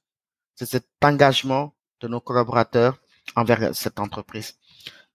c'est 0.55 0.65
cet 0.65 0.87
engagement 1.01 1.75
de 2.01 2.07
nos 2.07 2.21
collaborateurs 2.21 2.99
envers 3.35 3.75
cette 3.75 3.99
entreprise. 3.99 4.55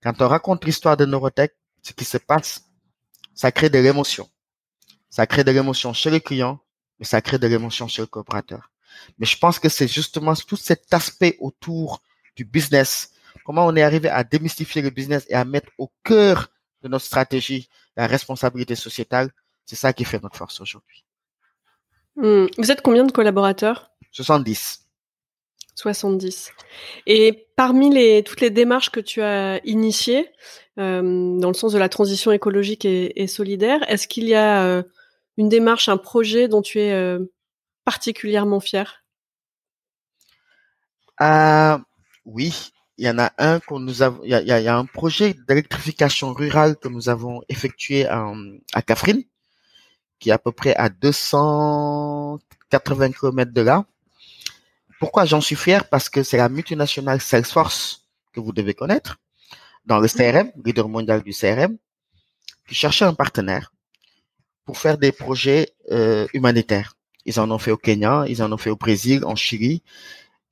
Quand 0.02 0.20
on 0.20 0.28
raconte 0.28 0.64
l'histoire 0.64 0.96
de 0.96 1.04
Neurotech, 1.04 1.54
ce 1.82 1.92
qui 1.92 2.04
se 2.04 2.18
passe, 2.18 2.70
ça 3.34 3.52
crée 3.52 3.70
de 3.70 3.78
l'émotion. 3.78 4.28
Ça 5.08 5.26
crée 5.26 5.44
de 5.44 5.50
l'émotion 5.50 5.92
chez 5.92 6.10
les 6.10 6.20
clients, 6.20 6.60
mais 6.98 7.04
ça 7.04 7.20
crée 7.20 7.38
de 7.38 7.46
l'émotion 7.46 7.88
chez 7.88 8.02
le 8.02 8.06
collaborateur. 8.06 8.70
Mais 9.18 9.26
je 9.26 9.38
pense 9.38 9.58
que 9.58 9.68
c'est 9.68 9.88
justement 9.88 10.34
tout 10.34 10.56
cet 10.56 10.92
aspect 10.92 11.36
autour 11.40 12.02
du 12.36 12.44
business. 12.44 13.12
Comment 13.44 13.66
on 13.66 13.76
est 13.76 13.82
arrivé 13.82 14.08
à 14.08 14.24
démystifier 14.24 14.82
le 14.82 14.90
business 14.90 15.24
et 15.28 15.34
à 15.34 15.44
mettre 15.44 15.70
au 15.78 15.92
cœur 16.02 16.48
de 16.82 16.88
notre 16.88 17.04
stratégie, 17.04 17.68
la 17.96 18.06
responsabilité 18.06 18.74
sociétale, 18.74 19.30
c'est 19.66 19.76
ça 19.76 19.92
qui 19.92 20.04
fait 20.04 20.22
notre 20.22 20.36
force 20.36 20.60
aujourd'hui. 20.60 21.04
Hmm. 22.16 22.46
Vous 22.58 22.70
êtes 22.70 22.82
combien 22.82 23.04
de 23.04 23.12
collaborateurs? 23.12 23.90
70. 24.12 24.80
70. 25.74 26.52
Et 27.06 27.46
parmi 27.56 27.90
les, 27.90 28.22
toutes 28.22 28.40
les 28.40 28.50
démarches 28.50 28.90
que 28.90 29.00
tu 29.00 29.22
as 29.22 29.64
initiées, 29.64 30.30
euh, 30.78 31.38
dans 31.38 31.48
le 31.48 31.54
sens 31.54 31.72
de 31.72 31.78
la 31.78 31.88
transition 31.88 32.32
écologique 32.32 32.84
et, 32.84 33.26
solidaire, 33.26 33.80
est-ce 33.88 34.06
qu'il 34.06 34.24
y 34.24 34.34
a 34.34 34.62
euh, 34.64 34.82
une 35.36 35.48
démarche, 35.48 35.88
un 35.88 35.96
projet 35.96 36.48
dont 36.48 36.62
tu 36.62 36.80
es 36.80 36.92
euh, 36.92 37.18
particulièrement 37.84 38.60
fier 38.60 39.04
Oui, 42.24 42.72
il 42.98 43.06
y 43.06 43.10
en 43.10 43.18
a 43.18 43.32
un 43.38 43.60
qu'on 43.60 43.80
nous 43.80 44.02
a, 44.02 44.18
il 44.24 44.30
y 44.30 44.52
a, 44.52 44.76
un 44.76 44.84
projet 44.84 45.34
d'électrification 45.48 46.32
rurale 46.32 46.76
que 46.76 46.88
nous 46.88 47.08
avons 47.08 47.40
effectué 47.48 48.06
à, 48.06 48.32
à 48.74 48.82
Cafrine, 48.82 49.22
qui 50.20 50.28
est 50.28 50.32
à 50.32 50.38
peu 50.38 50.52
près 50.52 50.76
à 50.76 50.88
280 50.88 53.12
km 53.12 53.52
de 53.52 53.62
là. 53.62 53.84
Pourquoi 55.00 55.24
j'en 55.24 55.40
suis 55.40 55.56
fier? 55.56 55.88
Parce 55.88 56.08
que 56.08 56.22
c'est 56.22 56.36
la 56.36 56.48
multinationale 56.48 57.20
Salesforce 57.20 58.04
que 58.32 58.38
vous 58.38 58.52
devez 58.52 58.74
connaître 58.74 59.18
dans 59.86 59.98
le 59.98 60.08
CRM, 60.08 60.52
leader 60.64 60.88
mondial 60.88 61.22
du 61.22 61.32
CRM, 61.32 61.76
qui 62.68 62.74
cherchait 62.74 63.06
un 63.06 63.14
partenaire 63.14 63.72
pour 64.64 64.78
faire 64.78 64.98
des 64.98 65.10
projets 65.10 65.72
euh, 65.90 66.28
humanitaires. 66.34 66.96
Ils 67.24 67.40
en 67.40 67.50
ont 67.50 67.58
fait 67.58 67.70
au 67.70 67.76
Kenya, 67.76 68.24
ils 68.28 68.42
en 68.42 68.52
ont 68.52 68.58
fait 68.58 68.70
au 68.70 68.76
Brésil, 68.76 69.24
en 69.24 69.34
Chili, 69.34 69.82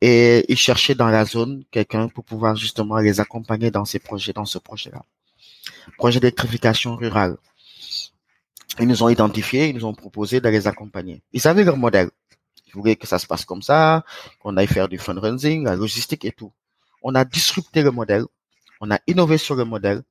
et 0.00 0.44
ils 0.48 0.56
cherchaient 0.56 0.94
dans 0.94 1.08
la 1.08 1.24
zone 1.24 1.64
quelqu'un 1.70 2.08
pour 2.08 2.24
pouvoir 2.24 2.56
justement 2.56 2.98
les 2.98 3.20
accompagner 3.20 3.70
dans 3.70 3.84
ces 3.84 3.98
projets, 3.98 4.32
dans 4.32 4.44
ce 4.44 4.58
projet-là. 4.58 5.02
Projet 5.98 6.20
d'électrification 6.20 6.96
rurale. 6.96 7.36
Ils 8.80 8.86
nous 8.86 9.02
ont 9.02 9.08
identifiés, 9.08 9.68
ils 9.68 9.74
nous 9.74 9.84
ont 9.84 9.94
proposé 9.94 10.40
de 10.40 10.48
les 10.48 10.66
accompagner. 10.66 11.22
Ils 11.32 11.46
avaient 11.48 11.64
leur 11.64 11.76
modèle. 11.76 12.10
Ils 12.66 12.72
voulaient 12.74 12.96
que 12.96 13.06
ça 13.06 13.18
se 13.18 13.26
passe 13.26 13.44
comme 13.44 13.62
ça, 13.62 14.04
qu'on 14.40 14.56
aille 14.56 14.66
faire 14.66 14.88
du 14.88 14.98
fundraising, 14.98 15.64
la 15.64 15.74
logistique 15.74 16.24
et 16.24 16.32
tout. 16.32 16.52
On 17.02 17.14
a 17.14 17.24
disrupté 17.24 17.82
le 17.82 17.90
modèle, 17.90 18.24
on 18.80 18.90
a 18.90 18.98
innové 19.06 19.38
sur 19.38 19.56
le 19.56 19.64
modèle, 19.64 20.02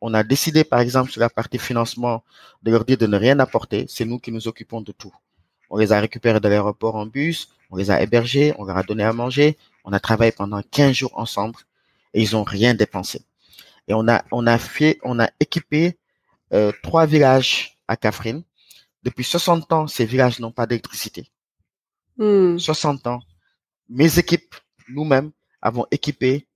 on 0.00 0.14
a 0.14 0.22
décidé 0.22 0.64
par 0.64 0.80
exemple 0.80 1.10
sur 1.10 1.20
la 1.20 1.30
partie 1.30 1.58
financement 1.58 2.22
de 2.62 2.70
leur 2.70 2.84
dire 2.84 2.98
de 2.98 3.06
ne 3.06 3.16
rien 3.16 3.38
apporter, 3.40 3.86
c'est 3.88 4.04
nous 4.04 4.18
qui 4.18 4.30
nous 4.30 4.46
occupons 4.48 4.80
de 4.80 4.92
tout. 4.92 5.12
On 5.70 5.78
les 5.78 5.92
a 5.92 6.00
récupérés 6.00 6.40
de 6.40 6.48
l'aéroport 6.48 6.94
en 6.94 7.06
bus, 7.06 7.48
on 7.70 7.76
les 7.76 7.90
a 7.90 8.00
hébergés, 8.00 8.54
on 8.58 8.64
leur 8.64 8.76
a 8.76 8.82
donné 8.82 9.02
à 9.02 9.12
manger, 9.12 9.56
on 9.84 9.92
a 9.92 10.00
travaillé 10.00 10.30
pendant 10.30 10.62
15 10.62 10.94
jours 10.94 11.12
ensemble 11.14 11.58
et 12.12 12.22
ils 12.22 12.36
ont 12.36 12.44
rien 12.44 12.74
dépensé. 12.74 13.22
Et 13.88 13.94
on 13.94 14.06
a, 14.08 14.24
on 14.30 14.46
a 14.46 14.58
fait, 14.58 14.98
on 15.02 15.18
a 15.18 15.28
équipé 15.40 15.98
euh, 16.52 16.70
trois 16.82 17.06
villages 17.06 17.73
à 17.88 17.96
Kafrine. 17.96 18.42
Depuis 19.02 19.24
60 19.24 19.72
ans, 19.72 19.86
ces 19.86 20.06
villages 20.06 20.40
n'ont 20.40 20.52
pas 20.52 20.66
d'électricité. 20.66 21.30
60 22.18 23.04
hmm. 23.04 23.08
ans. 23.08 23.20
Mes 23.88 24.18
équipes, 24.18 24.54
nous-mêmes, 24.88 25.32
avons 25.60 25.86
équipé 25.90 26.46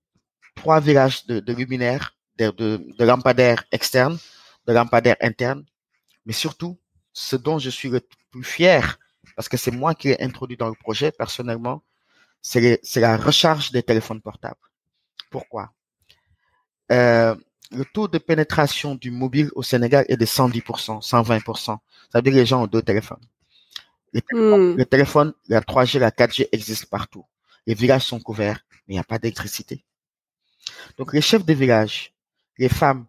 trois 0.55 0.81
villages 0.81 1.27
de, 1.27 1.53
luminaires, 1.53 2.17
de, 2.39 2.51
de 2.51 3.05
lampadaires 3.05 3.65
externes, 3.73 4.19
de 4.67 4.73
lampadaires 4.73 5.17
internes, 5.21 5.65
mais 6.27 6.33
surtout, 6.33 6.79
ce 7.13 7.37
dont 7.37 7.59
je 7.59 7.71
suis 7.71 7.89
le 7.89 8.01
plus 8.31 8.45
fier, 8.45 8.99
parce 9.35 9.49
que 9.49 9.57
c'est 9.57 9.71
moi 9.71 9.95
qui 9.95 10.09
l'ai 10.09 10.23
introduit 10.23 10.57
dans 10.57 10.69
le 10.69 10.75
projet 10.75 11.11
personnellement, 11.11 11.83
c'est 12.43 12.81
la 12.97 13.17
recharge 13.17 13.73
des 13.73 13.83
téléphones 13.83 14.21
portables. 14.21 14.61
Pourquoi? 15.31 15.73
Euh, 16.93 17.35
Le 17.71 17.85
taux 17.85 18.09
de 18.09 18.19
pénétration 18.19 18.95
du 18.95 19.11
mobile 19.11 19.51
au 19.55 19.63
Sénégal 19.63 20.05
est 20.09 20.17
de 20.17 20.25
110%, 20.25 21.03
120%. 21.03 21.65
Ça 21.65 21.79
veut 22.15 22.23
dire 22.23 22.33
que 22.33 22.39
les 22.39 22.47
gens 22.47 22.63
ont 22.63 22.67
deux 22.67 22.83
téléphones. 22.83 23.21
Les 24.13 24.23
téléphones, 24.23 24.73
hmm. 24.73 24.77
Le 24.77 24.87
téléphone, 24.87 25.35
la 25.49 25.61
3G, 25.61 25.99
la 25.99 26.11
4G 26.11 26.49
existent 26.53 26.87
partout. 26.91 27.27
Les 27.67 27.75
villages 27.75 28.07
sont 28.07 28.21
couverts, 28.21 28.65
mais 28.71 28.95
il 28.95 28.97
n'y 28.97 29.01
a 29.01 29.05
pas 29.05 29.19
d'électricité. 29.19 29.85
Donc 30.97 31.13
les 31.13 31.21
chefs 31.21 31.45
de 31.45 31.53
village, 31.53 32.15
les 32.57 32.69
femmes, 32.71 33.07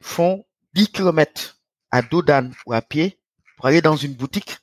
font 0.00 0.44
10 0.74 0.88
km 0.88 1.58
à 1.90 2.02
dos 2.02 2.22
d'âne 2.22 2.54
ou 2.66 2.72
à 2.72 2.82
pied 2.82 3.18
pour 3.56 3.66
aller 3.66 3.80
dans 3.80 3.96
une 3.96 4.14
boutique 4.14 4.58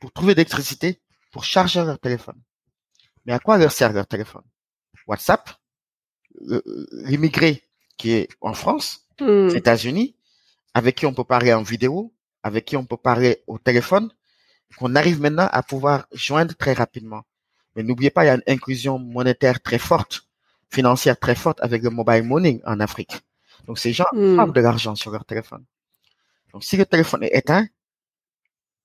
pour 0.00 0.10
trouver 0.12 0.34
d'électricité, 0.34 1.00
pour 1.30 1.44
charger 1.44 1.84
leur 1.84 1.98
téléphone. 1.98 2.40
Mais 3.26 3.34
à 3.34 3.38
quoi 3.38 3.58
leur 3.58 3.70
sert 3.70 3.92
leur 3.92 4.06
téléphone? 4.06 4.42
WhatsApp, 5.06 5.50
l'immigré 6.92 7.62
qui 8.00 8.12
est 8.12 8.28
en 8.40 8.54
France, 8.54 9.06
aux 9.20 9.50
hmm. 9.50 9.54
États-Unis, 9.54 10.16
avec 10.72 10.96
qui 10.96 11.04
on 11.04 11.12
peut 11.12 11.28
parler 11.34 11.52
en 11.52 11.62
vidéo, 11.62 12.14
avec 12.42 12.64
qui 12.64 12.74
on 12.78 12.86
peut 12.86 12.96
parler 12.96 13.42
au 13.46 13.58
téléphone, 13.58 14.10
qu'on 14.78 14.94
arrive 14.94 15.20
maintenant 15.20 15.48
à 15.52 15.62
pouvoir 15.62 16.06
joindre 16.14 16.54
très 16.56 16.72
rapidement. 16.72 17.22
Mais 17.76 17.82
n'oubliez 17.82 18.08
pas, 18.08 18.24
il 18.24 18.28
y 18.28 18.30
a 18.30 18.36
une 18.36 18.54
inclusion 18.54 18.98
monétaire 18.98 19.60
très 19.60 19.78
forte, 19.78 20.22
financière 20.70 21.18
très 21.18 21.34
forte 21.34 21.58
avec 21.60 21.82
le 21.82 21.90
mobile 21.90 22.22
money 22.22 22.62
en 22.64 22.80
Afrique. 22.80 23.20
Donc 23.66 23.78
ces 23.78 23.92
gens 23.92 24.10
ont 24.14 24.46
hmm. 24.46 24.52
de 24.52 24.60
l'argent 24.62 24.94
sur 24.94 25.10
leur 25.10 25.26
téléphone. 25.26 25.64
Donc 26.54 26.64
si 26.64 26.78
le 26.78 26.86
téléphone 26.86 27.22
est 27.24 27.36
éteint, 27.36 27.66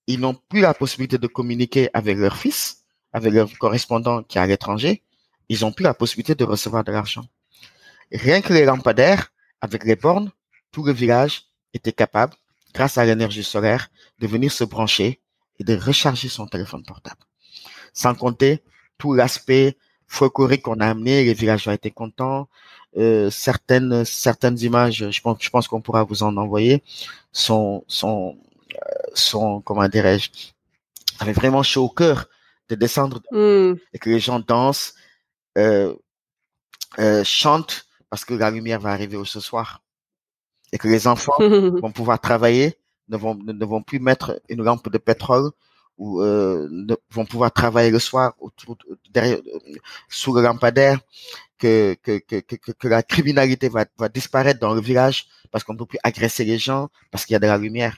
ils 0.07 0.19
n'ont 0.19 0.37
plus 0.49 0.59
la 0.59 0.73
possibilité 0.73 1.17
de 1.17 1.27
communiquer 1.27 1.89
avec 1.93 2.17
leur 2.17 2.35
fils, 2.35 2.83
avec 3.13 3.31
leur 3.31 3.47
correspondant 3.59 4.23
qui 4.23 4.37
est 4.37 4.41
à 4.41 4.45
l'étranger. 4.45 5.03
Ils 5.47 5.61
n'ont 5.61 5.71
plus 5.71 5.83
la 5.83 5.93
possibilité 5.93 6.35
de 6.35 6.43
recevoir 6.43 6.83
de 6.83 6.91
l'argent. 6.91 7.25
Rien 8.11 8.41
que 8.41 8.53
les 8.53 8.65
lampadaires, 8.65 9.31
avec 9.61 9.83
les 9.83 9.95
bornes, 9.95 10.31
tout 10.71 10.83
le 10.83 10.93
village 10.93 11.45
était 11.73 11.91
capable, 11.91 12.33
grâce 12.73 12.97
à 12.97 13.05
l'énergie 13.05 13.43
solaire, 13.43 13.89
de 14.19 14.27
venir 14.27 14.51
se 14.51 14.63
brancher 14.63 15.19
et 15.59 15.63
de 15.63 15.75
recharger 15.75 16.29
son 16.29 16.47
téléphone 16.47 16.83
portable. 16.83 17.21
Sans 17.93 18.15
compter 18.15 18.63
tout 18.97 19.13
l'aspect 19.13 19.77
folklorique 20.07 20.63
qu'on 20.63 20.79
a 20.79 20.87
amené, 20.87 21.23
les 21.23 21.33
villageois 21.33 21.73
étaient 21.73 21.91
contents. 21.91 22.47
Euh, 22.97 23.29
certaines 23.29 24.05
certaines 24.05 24.57
images, 24.59 25.09
je 25.09 25.21
pense, 25.21 25.37
je 25.41 25.49
pense 25.49 25.67
qu'on 25.67 25.81
pourra 25.81 26.03
vous 26.03 26.23
en 26.23 26.37
envoyer, 26.37 26.83
sont 27.33 27.83
sont 27.87 28.37
sont, 29.13 29.61
comment 29.61 29.87
dirais-je, 29.87 30.29
avait 31.19 31.33
vraiment 31.33 31.63
chaud 31.63 31.85
au 31.85 31.89
cœur 31.89 32.27
de 32.69 32.75
descendre 32.75 33.21
hmm. 33.31 33.75
et 33.93 33.99
que 33.99 34.09
les 34.09 34.19
gens 34.19 34.39
dansent, 34.39 34.95
euh, 35.57 35.93
euh, 36.99 37.23
chantent 37.23 37.84
parce 38.15 38.23
que 38.23 38.33
la 38.33 38.49
lumière 38.49 38.79
va 38.79 38.91
arriver 38.91 39.19
ce 39.25 39.41
soir 39.41 39.83
et 40.71 40.77
que 40.77 40.87
les 40.87 41.05
enfants 41.05 41.33
vont 41.83 41.91
pouvoir 41.91 42.17
travailler, 42.21 42.77
ne 43.09 43.17
vont, 43.17 43.35
ne 43.35 43.65
vont 43.65 43.83
plus 43.83 43.99
mettre 43.99 44.41
une 44.47 44.63
lampe 44.63 44.87
de 44.89 44.97
pétrole 44.97 45.51
ou 45.97 46.21
euh, 46.21 46.65
ne, 46.71 46.95
vont 47.11 47.25
pouvoir 47.25 47.51
travailler 47.51 47.91
le 47.91 47.99
soir 47.99 48.33
autour, 48.39 48.77
derrière, 49.11 49.39
sous 50.07 50.33
le 50.33 50.41
lampadaire, 50.41 51.01
que, 51.57 51.97
que, 52.01 52.19
que, 52.19 52.39
que, 52.39 52.71
que 52.71 52.87
la 52.87 53.03
criminalité 53.03 53.67
va, 53.67 53.83
va 53.97 54.07
disparaître 54.07 54.61
dans 54.61 54.73
le 54.73 54.79
village 54.79 55.27
parce 55.51 55.65
qu'on 55.65 55.73
ne 55.73 55.79
peut 55.79 55.85
plus 55.85 55.99
agresser 56.01 56.45
les 56.45 56.57
gens 56.57 56.87
parce 57.11 57.25
qu'il 57.25 57.33
y 57.33 57.35
a 57.35 57.39
de 57.39 57.47
la 57.47 57.57
lumière 57.57 57.97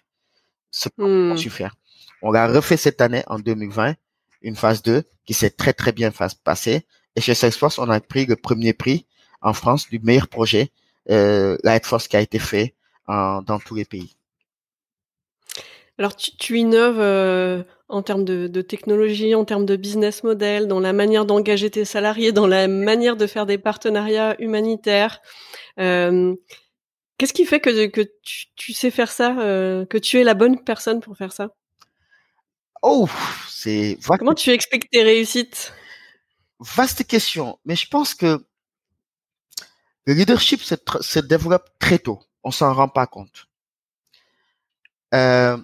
ce 0.72 0.90
qu'on 0.90 1.38
su 1.38 1.52
faire. 1.52 1.76
On 2.24 2.32
l'a 2.32 2.48
refait 2.48 2.78
cette 2.78 3.02
année, 3.02 3.22
en 3.28 3.38
2020, 3.38 3.94
une 4.42 4.56
phase 4.56 4.82
2 4.82 5.04
qui 5.28 5.36
s'est 5.36 5.52
très 5.52 5.74
très 5.74 5.92
bien 5.92 6.12
passée. 6.44 6.88
Et 7.16 7.22
chez 7.22 7.36
Salesforce, 7.36 7.78
on 7.78 7.88
a 7.92 8.00
pris 8.00 8.26
le 8.26 8.36
premier 8.36 8.74
prix 8.74 9.06
en 9.42 9.54
France 9.54 9.90
du 9.90 10.00
meilleur 10.00 10.28
projet 10.28 10.72
euh, 11.10 11.58
Light 11.64 11.86
Force 11.86 12.08
qui 12.08 12.18
a 12.18 12.22
été 12.22 12.40
fait 12.40 12.74
dans 13.08 13.60
tous 13.64 13.76
les 13.76 13.86
pays. 13.86 14.18
Alors 15.98 16.16
tu, 16.16 16.36
tu 16.36 16.60
innoves 16.60 17.00
euh, 17.00 17.64
en 17.90 18.04
termes 18.04 18.24
de, 18.24 18.48
de, 18.48 18.62
technologie, 18.62 19.34
en 19.34 19.46
termes 19.46 19.66
de 19.66 19.76
business 19.76 20.24
model, 20.24 20.68
dans 20.68 20.80
la 20.80 20.94
manière 20.94 21.26
d'engager 21.26 21.72
tes 21.72 21.86
salariés, 21.86 22.32
dans 22.32 22.46
la 22.46 22.68
manière 22.68 23.16
de 23.16 23.26
faire 23.26 23.46
des 23.46 23.58
partenariats 23.58 24.36
humanitaires. 24.40 25.22
Euh, 25.80 26.36
Qu'est-ce 27.18 27.34
qui 27.34 27.46
fait 27.46 27.60
que, 27.60 27.88
que 27.88 28.02
tu, 28.56 28.74
sais 28.74 28.92
faire 28.92 29.12
ça, 29.12 29.40
euh, 29.40 29.86
que 29.88 29.98
tu 29.98 30.20
es 30.20 30.24
la 30.24 30.36
bonne 30.36 30.64
personne 30.64 31.00
pour 31.00 31.18
faire 31.18 31.34
ça? 31.34 31.50
Oh, 32.84 33.10
c'est. 33.50 33.98
Comment 34.20 34.36
tu 34.36 34.52
expliques 34.52 34.88
tes 34.92 35.02
réussites? 35.02 35.74
Vaste 36.60 37.08
question, 37.08 37.58
mais 37.66 37.76
je 37.76 37.88
pense 37.88 38.14
que 38.14 38.46
le 40.08 40.14
leadership 40.14 40.62
se, 40.64 41.20
développe 41.20 41.70
très 41.80 42.00
tôt. 42.00 42.24
On 42.42 42.50
s'en 42.50 42.74
rend 42.74 42.88
pas 42.88 43.08
compte. 43.08 43.48
Euh, 45.14 45.58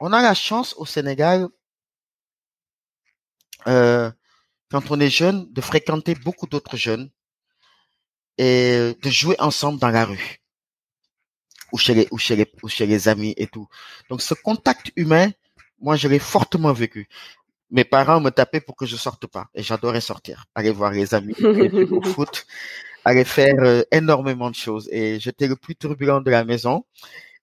on 0.00 0.12
a 0.12 0.20
la 0.20 0.34
chance 0.34 0.74
au 0.76 0.84
Sénégal, 0.84 1.48
euh, 3.68 4.10
quand 4.72 4.90
on 4.90 4.98
est 4.98 5.08
jeune, 5.08 5.50
de 5.52 5.60
fréquenter 5.60 6.16
beaucoup 6.16 6.48
d'autres 6.48 6.76
jeunes 6.76 7.10
et 8.38 8.96
de 9.00 9.10
jouer 9.10 9.36
ensemble 9.38 9.78
dans 9.78 9.90
la 9.90 10.04
rue 10.04 10.40
ou 11.72 11.78
chez 11.78 12.86
les 12.86 13.08
amis 13.08 13.34
et 13.36 13.46
tout. 13.46 13.68
Donc 14.08 14.20
ce 14.20 14.34
contact 14.34 14.90
humain, 14.96 15.30
moi 15.80 15.94
je 15.94 16.08
l'ai 16.08 16.18
fortement 16.18 16.72
vécu. 16.72 17.08
Mes 17.70 17.84
parents 17.84 18.20
me 18.20 18.30
tapaient 18.30 18.60
pour 18.60 18.76
que 18.76 18.86
je 18.86 18.96
sorte 18.96 19.26
pas 19.26 19.46
et 19.54 19.62
j'adorais 19.62 20.00
sortir, 20.00 20.46
aller 20.54 20.70
voir 20.70 20.90
les 20.90 21.14
amis, 21.14 21.34
au 21.90 22.02
foot, 22.14 22.46
allait 23.04 23.24
faire 23.24 23.54
euh, 23.60 23.82
énormément 23.92 24.50
de 24.50 24.56
choses 24.56 24.88
et 24.92 25.20
j'étais 25.20 25.46
le 25.46 25.56
plus 25.56 25.76
turbulent 25.76 26.20
de 26.20 26.30
la 26.30 26.44
maison. 26.44 26.84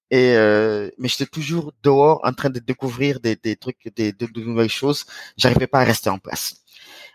Et 0.09 0.35
euh, 0.37 0.89
mais 0.97 1.09
j'étais 1.09 1.25
toujours 1.25 1.73
dehors 1.83 2.21
en 2.23 2.31
train 2.31 2.49
de 2.49 2.59
découvrir 2.59 3.19
des, 3.19 3.35
des 3.35 3.57
trucs, 3.57 3.89
des, 3.95 4.13
de, 4.13 4.27
nouvelles 4.39 4.69
choses. 4.69 5.05
J'arrivais 5.35 5.67
pas 5.67 5.81
à 5.81 5.83
rester 5.83 6.09
en 6.09 6.17
place. 6.17 6.63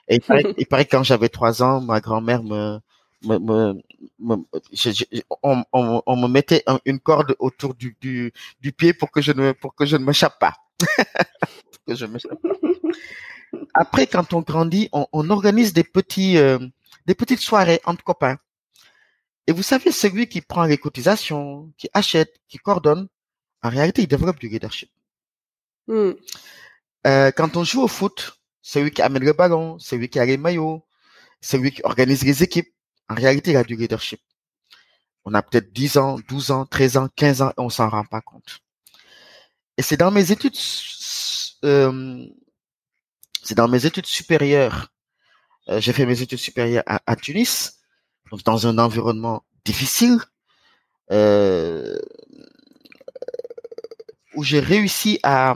Et 0.08 0.16
il 0.16 0.20
paraît, 0.20 0.54
il 0.58 0.66
paraît 0.66 0.84
que 0.84 0.90
quand 0.90 1.02
j'avais 1.02 1.30
trois 1.30 1.62
ans, 1.62 1.80
ma 1.80 2.00
grand-mère 2.00 2.42
me, 2.42 2.80
me, 3.22 3.38
me, 3.38 4.36
on, 5.42 5.64
on, 5.72 6.02
on, 6.04 6.16
me 6.16 6.28
mettait 6.28 6.64
une 6.84 7.00
corde 7.00 7.34
autour 7.38 7.74
du, 7.74 7.96
du, 8.00 8.32
du 8.60 8.72
pied 8.72 8.92
pour 8.92 9.10
que 9.10 9.22
je 9.22 9.32
ne 9.32 9.52
pour 9.52 9.74
que 9.74 9.86
je 9.86 9.96
ne 9.96 10.04
m'échappe 10.04 10.38
pas. 10.38 10.54
que 11.86 11.94
je 11.94 12.04
m'échappe 12.06 12.42
pas. 12.42 12.61
Après, 13.74 14.06
quand 14.06 14.32
on 14.32 14.40
grandit, 14.40 14.88
on, 14.92 15.06
on 15.12 15.30
organise 15.30 15.72
des 15.72 15.84
petits 15.84 16.38
euh, 16.38 16.58
des 17.06 17.14
petites 17.14 17.40
soirées 17.40 17.80
entre 17.84 18.04
copains. 18.04 18.38
Et 19.46 19.52
vous 19.52 19.62
savez, 19.62 19.90
celui 19.90 20.28
qui 20.28 20.40
prend 20.40 20.64
les 20.64 20.78
cotisations, 20.78 21.72
qui 21.76 21.88
achète, 21.92 22.40
qui 22.48 22.58
coordonne, 22.58 23.08
en 23.62 23.70
réalité, 23.70 24.02
il 24.02 24.08
développe 24.08 24.38
du 24.38 24.48
leadership. 24.48 24.90
Hmm. 25.88 26.12
Euh, 27.06 27.32
quand 27.32 27.56
on 27.56 27.64
joue 27.64 27.82
au 27.82 27.88
foot, 27.88 28.38
celui 28.60 28.92
qui 28.92 29.02
amène 29.02 29.24
le 29.24 29.32
ballon, 29.32 29.78
celui 29.78 30.08
qui 30.08 30.20
a 30.20 30.24
les 30.24 30.36
maillots, 30.36 30.86
celui 31.40 31.72
qui 31.72 31.82
organise 31.84 32.22
les 32.22 32.42
équipes, 32.42 32.72
en 33.08 33.14
réalité, 33.14 33.50
il 33.50 33.56
a 33.56 33.64
du 33.64 33.76
leadership. 33.76 34.20
On 35.24 35.34
a 35.34 35.42
peut-être 35.42 35.72
10 35.72 35.96
ans, 35.98 36.18
12 36.28 36.50
ans, 36.52 36.66
13 36.66 36.96
ans, 36.96 37.08
15 37.14 37.42
ans 37.42 37.50
et 37.50 37.54
on 37.60 37.68
s'en 37.68 37.88
rend 37.88 38.04
pas 38.04 38.20
compte. 38.20 38.60
Et 39.76 39.82
c'est 39.82 39.96
dans 39.96 40.10
mes 40.10 40.30
études, 40.30 40.56
euh, 41.64 42.26
c'est 43.42 43.54
dans 43.54 43.68
mes 43.68 43.86
études 43.86 44.06
supérieures. 44.06 44.92
Euh, 45.68 45.80
j'ai 45.80 45.92
fait 45.92 46.06
mes 46.06 46.20
études 46.22 46.38
supérieures 46.38 46.84
à, 46.86 47.00
à 47.06 47.16
Tunis 47.16 47.82
donc 48.32 48.42
dans 48.44 48.66
un 48.66 48.78
environnement 48.78 49.44
difficile, 49.66 50.18
euh, 51.10 51.98
où 54.34 54.42
j'ai 54.42 54.58
réussi 54.58 55.20
à, 55.22 55.54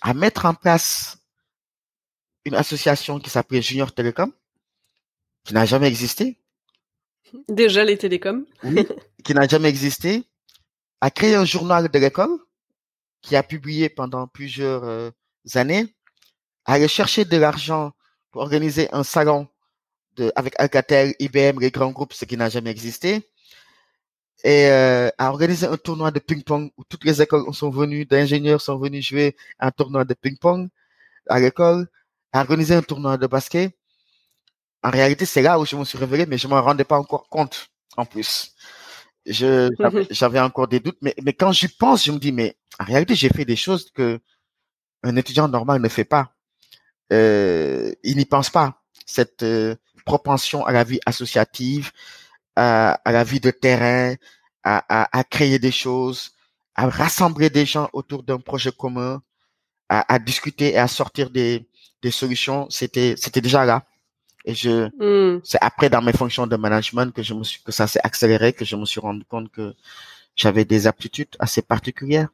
à 0.00 0.12
mettre 0.12 0.44
en 0.44 0.54
place 0.54 1.18
une 2.44 2.56
association 2.56 3.20
qui 3.20 3.30
s'appelait 3.30 3.62
Junior 3.62 3.92
Telecom, 3.92 4.32
qui 5.44 5.54
n'a 5.54 5.64
jamais 5.66 5.86
existé. 5.86 6.36
Déjà 7.48 7.84
les 7.84 7.96
télécoms. 7.96 8.44
oui, 8.64 8.88
qui 9.24 9.32
n'a 9.32 9.46
jamais 9.46 9.68
existé, 9.68 10.24
à 11.00 11.12
créer 11.12 11.36
un 11.36 11.44
journal 11.44 11.88
de 11.88 11.98
l'école, 12.00 12.36
qui 13.22 13.36
a 13.36 13.44
publié 13.44 13.88
pendant 13.88 14.26
plusieurs 14.26 14.82
euh, 14.82 15.10
années, 15.54 15.94
aller 16.64 16.88
chercher 16.88 17.24
de 17.24 17.36
l'argent 17.36 17.92
pour 18.30 18.42
organiser 18.42 18.88
un 18.92 19.04
salon 19.04 19.48
avec 20.36 20.54
Alcatel, 20.58 21.14
IBM, 21.18 21.60
les 21.60 21.70
grands 21.70 21.90
groupes, 21.90 22.12
ce 22.12 22.24
qui 22.24 22.36
n'a 22.36 22.48
jamais 22.48 22.70
existé, 22.70 23.28
et 24.44 24.66
euh, 24.68 25.10
à 25.18 25.30
organiser 25.30 25.66
un 25.66 25.76
tournoi 25.76 26.10
de 26.10 26.18
ping-pong 26.18 26.70
où 26.76 26.84
toutes 26.84 27.04
les 27.04 27.22
écoles 27.22 27.52
sont 27.54 27.70
venues, 27.70 28.04
d'ingénieurs 28.04 28.60
sont 28.60 28.76
venus 28.78 29.06
jouer 29.08 29.36
un 29.58 29.70
tournoi 29.70 30.04
de 30.04 30.14
ping-pong 30.14 30.68
à 31.28 31.40
l'école, 31.40 31.88
à 32.32 32.40
organiser 32.40 32.74
un 32.74 32.82
tournoi 32.82 33.16
de 33.16 33.26
basket. 33.26 33.74
En 34.82 34.90
réalité, 34.90 35.24
c'est 35.24 35.42
là 35.42 35.58
où 35.58 35.64
je 35.64 35.76
me 35.76 35.84
suis 35.84 35.98
révélé, 35.98 36.26
mais 36.26 36.36
je 36.38 36.46
m'en 36.46 36.60
rendais 36.62 36.84
pas 36.84 36.98
encore 36.98 37.28
compte, 37.28 37.68
en 37.96 38.04
plus. 38.04 38.54
Je, 39.24 39.70
j'avais 40.10 40.40
encore 40.40 40.68
des 40.68 40.80
doutes, 40.80 40.98
mais, 41.00 41.14
mais 41.22 41.32
quand 41.32 41.52
j'y 41.52 41.68
pense, 41.68 42.04
je 42.04 42.12
me 42.12 42.18
dis, 42.18 42.32
mais 42.32 42.56
en 42.78 42.84
réalité, 42.84 43.14
j'ai 43.14 43.30
fait 43.30 43.46
des 43.46 43.56
choses 43.56 43.90
que 43.90 44.20
un 45.02 45.16
étudiant 45.16 45.48
normal 45.48 45.80
ne 45.80 45.88
fait 45.88 46.04
pas. 46.04 46.33
Euh, 47.14 47.92
il 48.02 48.16
n'y 48.16 48.24
pense 48.26 48.50
pas. 48.50 48.82
Cette, 49.06 49.42
euh, 49.42 49.76
propension 50.04 50.64
à 50.66 50.72
la 50.72 50.84
vie 50.84 51.00
associative, 51.06 51.90
à, 52.56 53.00
la 53.06 53.24
vie 53.24 53.40
de 53.40 53.50
terrain, 53.50 54.14
à, 54.62 55.18
à, 55.18 55.24
créer 55.24 55.58
des 55.58 55.70
choses, 55.72 56.32
à 56.74 56.88
rassembler 56.88 57.50
des 57.50 57.66
gens 57.66 57.88
autour 57.92 58.22
d'un 58.22 58.38
projet 58.38 58.72
commun, 58.72 59.22
à, 59.88 60.18
discuter 60.18 60.72
et 60.74 60.78
à 60.78 60.88
sortir 60.88 61.30
des, 61.30 61.66
des 62.02 62.10
solutions, 62.10 62.66
c'était 62.70 63.14
c'était 63.16 63.40
déjà 63.40 63.64
là. 63.64 63.86
Et 64.46 64.54
je 64.54 64.88
hmm. 64.98 65.40
c'est 65.44 65.58
après 65.60 65.88
dans 65.88 66.02
mes 66.02 66.12
fonctions 66.12 66.46
de 66.46 66.56
management 66.56 67.14
que 67.14 67.22
je 67.22 67.32
me 67.34 67.44
suis 67.44 67.62
que 67.62 67.72
ça 67.72 67.86
s'est 67.86 68.00
accéléré, 68.02 68.52
que 68.52 68.64
je 68.64 68.76
me 68.76 68.84
suis 68.86 69.00
rendu 69.00 69.24
compte 69.24 69.50
que 69.50 69.74
j'avais 70.36 70.64
des 70.64 70.86
aptitudes 70.86 71.36
assez 71.38 71.62
particulières. 71.62 72.28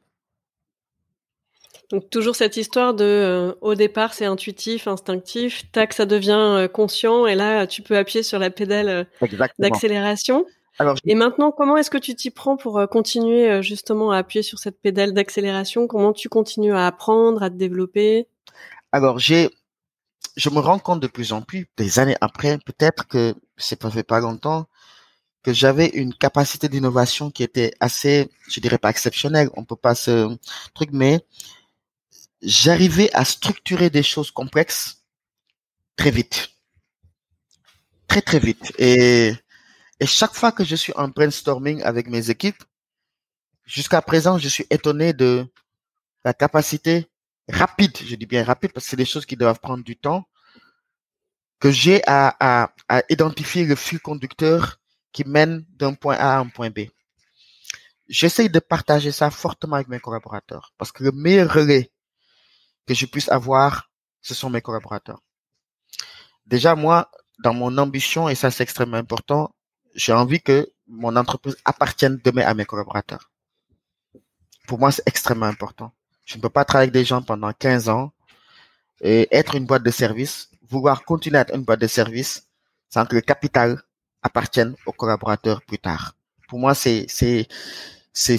Donc 1.91 2.09
toujours 2.09 2.35
cette 2.35 2.55
histoire 2.55 2.93
de 2.93 3.03
euh, 3.03 3.53
au 3.59 3.75
départ 3.75 4.13
c'est 4.13 4.25
intuitif, 4.25 4.87
instinctif, 4.87 5.69
tac 5.71 5.91
ça 5.93 6.05
devient 6.05 6.31
euh, 6.31 6.67
conscient 6.69 7.25
et 7.27 7.35
là 7.35 7.67
tu 7.67 7.81
peux 7.81 7.97
appuyer 7.97 8.23
sur 8.23 8.39
la 8.39 8.49
pédale 8.49 9.07
euh, 9.21 9.37
d'accélération. 9.59 10.45
Et 11.05 11.15
maintenant 11.15 11.51
comment 11.51 11.77
est-ce 11.77 11.89
que 11.89 11.97
tu 11.97 12.15
t'y 12.15 12.31
prends 12.31 12.55
pour 12.55 12.81
continuer 12.89 13.61
justement 13.61 14.11
à 14.11 14.17
appuyer 14.17 14.41
sur 14.41 14.57
cette 14.57 14.81
pédale 14.81 15.13
d'accélération? 15.13 15.85
Comment 15.85 16.13
tu 16.13 16.27
continues 16.27 16.73
à 16.73 16.87
apprendre, 16.87 17.43
à 17.43 17.49
te 17.49 17.55
développer? 17.55 18.27
Alors 18.91 19.19
j'ai 19.19 19.49
je 20.37 20.49
me 20.49 20.59
rends 20.59 20.79
compte 20.79 21.01
de 21.01 21.07
plus 21.07 21.33
en 21.33 21.41
plus 21.41 21.67
des 21.77 21.99
années 21.99 22.15
après 22.21 22.57
peut-être 22.65 23.05
que 23.07 23.35
c'est 23.57 23.79
pas 23.79 23.91
fait 23.91 24.03
pas 24.03 24.21
longtemps 24.21 24.65
que 25.43 25.53
j'avais 25.53 25.87
une 25.87 26.13
capacité 26.13 26.69
d'innovation 26.69 27.31
qui 27.31 27.43
était 27.43 27.73
assez, 27.79 28.29
je 28.47 28.59
dirais 28.59 28.77
pas 28.77 28.89
exceptionnelle, 28.89 29.49
on 29.55 29.63
peut 29.65 29.75
pas 29.75 29.95
se 29.95 30.29
truc, 30.75 30.89
mais 30.93 31.19
j'arrivais 32.41 33.11
à 33.13 33.25
structurer 33.25 33.89
des 33.89 34.03
choses 34.03 34.31
complexes 34.31 35.03
très 35.95 36.11
vite. 36.11 36.49
Très, 38.07 38.21
très 38.21 38.39
vite. 38.39 38.73
Et, 38.77 39.33
chaque 40.03 40.33
fois 40.33 40.51
que 40.51 40.63
je 40.63 40.75
suis 40.75 40.93
en 40.95 41.07
brainstorming 41.09 41.83
avec 41.83 42.07
mes 42.09 42.29
équipes, 42.29 42.63
jusqu'à 43.65 44.01
présent, 44.01 44.37
je 44.37 44.49
suis 44.49 44.65
étonné 44.69 45.13
de 45.13 45.45
la 46.25 46.33
capacité 46.33 47.07
rapide, 47.47 47.95
je 48.03 48.15
dis 48.15 48.25
bien 48.25 48.43
rapide 48.43 48.71
parce 48.73 48.85
que 48.85 48.89
c'est 48.89 48.95
des 48.95 49.05
choses 49.05 49.25
qui 49.25 49.35
doivent 49.35 49.59
prendre 49.59 49.83
du 49.83 49.95
temps, 49.95 50.27
que 51.59 51.69
j'ai 51.69 52.01
à, 52.07 52.73
à 52.89 53.03
identifier 53.09 53.65
le 53.65 53.75
fil 53.75 53.99
conducteur 53.99 54.79
qui 55.11 55.23
mène 55.27 55.65
d'un 55.69 55.93
point 55.93 56.15
A 56.15 56.37
à 56.37 56.39
un 56.39 56.47
point 56.47 56.71
B. 56.71 56.87
J'essaye 58.09 58.49
de 58.49 58.59
partager 58.59 59.11
ça 59.11 59.29
fortement 59.29 59.75
avec 59.75 59.87
mes 59.87 59.99
collaborateurs 59.99 60.73
parce 60.77 60.91
que 60.91 61.03
le 61.03 61.11
meilleur 61.11 61.53
relais 61.53 61.90
que 62.87 62.93
je 62.93 63.05
puisse 63.05 63.29
avoir, 63.29 63.89
ce 64.21 64.33
sont 64.33 64.49
mes 64.49 64.61
collaborateurs. 64.61 65.21
Déjà, 66.45 66.75
moi, 66.75 67.09
dans 67.43 67.53
mon 67.53 67.77
ambition, 67.77 68.29
et 68.29 68.35
ça 68.35 68.51
c'est 68.51 68.63
extrêmement 68.63 68.97
important, 68.97 69.53
j'ai 69.95 70.13
envie 70.13 70.41
que 70.41 70.71
mon 70.87 71.15
entreprise 71.15 71.57
appartienne 71.65 72.19
demain 72.23 72.45
à 72.45 72.53
mes 72.53 72.65
collaborateurs. 72.65 73.31
Pour 74.67 74.79
moi, 74.79 74.91
c'est 74.91 75.03
extrêmement 75.05 75.47
important. 75.47 75.91
Je 76.25 76.37
ne 76.37 76.41
peux 76.41 76.49
pas 76.49 76.65
travailler 76.65 76.89
avec 76.89 76.93
des 76.93 77.05
gens 77.05 77.21
pendant 77.21 77.51
15 77.51 77.89
ans 77.89 78.13
et 79.01 79.27
être 79.31 79.55
une 79.55 79.65
boîte 79.65 79.83
de 79.83 79.91
service, 79.91 80.49
vouloir 80.69 81.03
continuer 81.03 81.37
à 81.37 81.41
être 81.41 81.55
une 81.55 81.63
boîte 81.63 81.81
de 81.81 81.87
service 81.87 82.47
sans 82.89 83.05
que 83.05 83.15
le 83.15 83.21
capital 83.21 83.81
appartienne 84.21 84.75
aux 84.85 84.91
collaborateurs 84.91 85.61
plus 85.63 85.79
tard. 85.79 86.15
Pour 86.47 86.59
moi, 86.59 86.75
c'est, 86.75 87.05
c'est, 87.09 87.47
c'est 88.13 88.37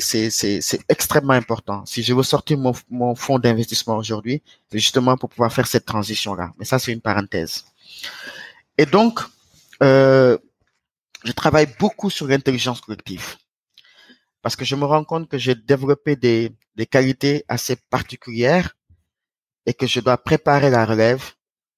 c'est 0.00 0.80
extrêmement 0.88 1.32
important. 1.32 1.84
Si 1.86 2.02
je 2.02 2.14
veux 2.14 2.22
sortir 2.22 2.58
mon 2.58 2.72
mon 2.90 3.14
fonds 3.14 3.38
d'investissement 3.38 3.96
aujourd'hui, 3.96 4.42
c'est 4.70 4.78
justement 4.78 5.16
pour 5.16 5.28
pouvoir 5.30 5.52
faire 5.52 5.66
cette 5.66 5.86
transition 5.86 6.34
là. 6.34 6.52
Mais 6.58 6.64
ça 6.64 6.78
c'est 6.78 6.92
une 6.92 7.00
parenthèse. 7.00 7.64
Et 8.76 8.86
donc 8.86 9.20
euh, 9.82 10.38
je 11.24 11.32
travaille 11.32 11.68
beaucoup 11.78 12.10
sur 12.10 12.26
l'intelligence 12.28 12.80
collective 12.80 13.36
parce 14.42 14.56
que 14.56 14.64
je 14.64 14.76
me 14.76 14.84
rends 14.84 15.04
compte 15.04 15.28
que 15.28 15.38
j'ai 15.38 15.54
développé 15.54 16.16
des 16.16 16.52
des 16.76 16.86
qualités 16.86 17.44
assez 17.48 17.76
particulières 17.76 18.76
et 19.66 19.74
que 19.74 19.86
je 19.86 20.00
dois 20.00 20.16
préparer 20.18 20.70
la 20.70 20.84
relève 20.84 21.32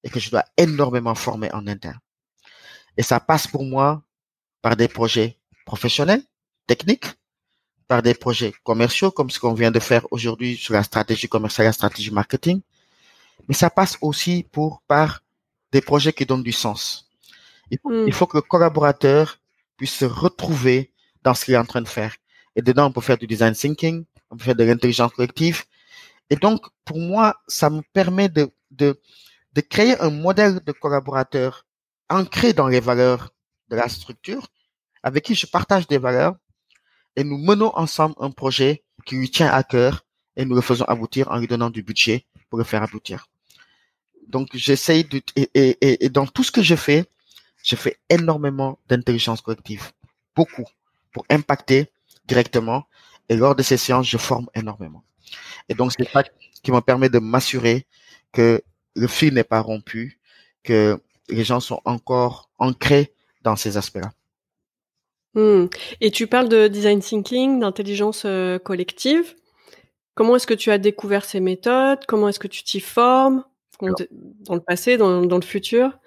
et 0.05 0.11
que 0.11 0.20
je 0.20 0.31
dois 0.31 0.44
énormément 0.57 1.14
former 1.14 1.53
en 1.53 1.66
interne. 1.66 2.00
Et 2.96 3.03
ça 3.03 3.18
passe 3.18 3.46
pour 3.46 3.64
moi 3.64 4.03
par 4.62 4.76
des 4.76 4.88
projets 4.88 5.38
professionnels, 5.64 6.22
techniques, 6.66 7.07
par 7.90 8.03
des 8.03 8.14
projets 8.14 8.55
commerciaux 8.62 9.11
comme 9.11 9.31
ce 9.31 9.40
qu'on 9.40 9.53
vient 9.53 9.72
de 9.72 9.81
faire 9.81 10.07
aujourd'hui 10.12 10.57
sur 10.57 10.74
la 10.74 10.85
stratégie 10.85 11.29
commerciale, 11.29 11.66
la 11.66 11.72
stratégie 11.72 12.12
marketing, 12.12 12.61
mais 13.48 13.55
ça 13.62 13.68
passe 13.68 13.98
aussi 14.00 14.46
pour 14.53 14.81
par 14.87 15.24
des 15.72 15.81
projets 15.81 16.12
qui 16.12 16.24
donnent 16.24 16.44
du 16.44 16.53
sens. 16.53 17.11
Il 17.72 17.79
faut, 17.83 17.90
il 17.90 18.11
hmm. 18.11 18.12
faut 18.12 18.29
que 18.29 18.37
le 18.37 18.42
collaborateur 18.42 19.40
puisse 19.76 19.96
se 20.03 20.05
retrouver 20.05 20.92
dans 21.24 21.35
ce 21.35 21.44
qu'il 21.44 21.55
est 21.55 21.64
en 21.64 21.64
train 21.64 21.83
de 21.83 21.88
faire. 21.88 22.14
Et 22.55 22.62
dedans, 22.62 22.87
on 22.87 22.92
peut 22.92 23.00
faire 23.00 23.18
du 23.18 23.26
design 23.26 23.55
thinking, 23.55 24.05
on 24.31 24.37
peut 24.37 24.44
faire 24.44 24.55
de 24.55 24.62
l'intelligence 24.62 25.11
collective. 25.11 25.64
Et 26.31 26.37
donc, 26.37 26.64
pour 26.85 26.98
moi, 26.98 27.40
ça 27.48 27.70
me 27.70 27.83
permet 27.92 28.29
de, 28.29 28.53
de, 28.70 29.00
de 29.55 29.61
créer 29.62 30.00
un 30.00 30.11
modèle 30.11 30.61
de 30.64 30.70
collaborateur 30.70 31.66
ancré 32.09 32.53
dans 32.53 32.68
les 32.68 32.79
valeurs 32.79 33.31
de 33.68 33.74
la 33.74 33.88
structure, 33.88 34.46
avec 35.03 35.24
qui 35.24 35.35
je 35.35 35.48
partage 35.48 35.88
des 35.88 35.98
valeurs, 35.98 36.37
et 37.16 37.25
nous 37.25 37.38
menons 37.38 37.73
ensemble 37.77 38.14
un 38.18 38.31
projet 38.31 38.83
qui 39.05 39.16
lui 39.16 39.31
tient 39.31 39.51
à 39.51 39.62
cœur 39.62 40.05
et 40.37 40.44
nous 40.44 40.55
le 40.55 40.61
faisons 40.61 40.85
aboutir 40.85 41.31
en 41.31 41.38
lui 41.38 41.46
donnant 41.46 41.70
du 41.70 41.83
budget 41.83 42.27
pour 42.49 42.59
le 42.59 42.64
faire 42.64 42.83
aboutir. 42.83 43.27
Donc 44.29 44.49
j'essaye 44.55 45.05
de 45.05 45.20
et, 45.37 45.51
et, 45.55 46.05
et, 46.05 46.09
dans 46.09 46.27
tout 46.27 46.44
ce 46.44 46.53
que 46.53 46.62
je 46.62 46.77
fais, 46.77 47.05
je 47.62 47.77
fais 47.77 47.99
énormément 48.09 48.79
d'intelligence 48.88 49.40
collective. 49.40 49.90
Beaucoup. 50.37 50.64
Pour 51.12 51.27
impacter 51.29 51.90
directement. 52.27 52.87
Et 53.29 53.37
lors 53.37 53.55
de 53.55 53.62
ces 53.62 53.77
séances, 53.77 54.09
je 54.09 54.18
forme 54.18 54.49
énormément. 54.55 55.05
Et 55.68 55.75
donc, 55.75 55.92
c'est 55.96 56.09
ça 56.09 56.23
qui 56.62 56.73
me 56.73 56.81
permet 56.81 57.09
de 57.09 57.18
m'assurer 57.18 57.87
que 58.33 58.62
le 58.94 59.07
fil 59.07 59.35
n'est 59.35 59.44
pas 59.44 59.61
rompu, 59.61 60.18
que 60.62 61.01
les 61.29 61.44
gens 61.44 61.61
sont 61.61 61.81
encore 61.85 62.51
ancrés 62.59 63.12
dans 63.42 63.57
ces 63.57 63.77
aspects-là. 63.77 64.12
Hmm. 65.35 65.66
Et 66.01 66.11
tu 66.11 66.27
parles 66.27 66.49
de 66.49 66.69
design 66.69 67.01
thinking, 67.01 67.61
d'intelligence 67.61 68.25
euh, 68.27 68.59
collective. 68.59 69.37
Comment 70.14 70.37
est-ce 70.37 70.47
que 70.47 70.55
tu 70.55 70.71
as 70.71 70.79
découvert 70.79 71.25
ces 71.25 71.40
méthodes? 71.40 72.05
Comment 72.07 72.29
est-ce 72.29 72.40
que 72.40 72.49
tu 72.49 72.64
t'y 72.64 72.81
formes? 72.81 73.45
Dans 73.81 74.55
le 74.55 74.61
passé, 74.61 74.99
dans, 74.99 75.21
le 75.23 75.40
futur? 75.40 75.99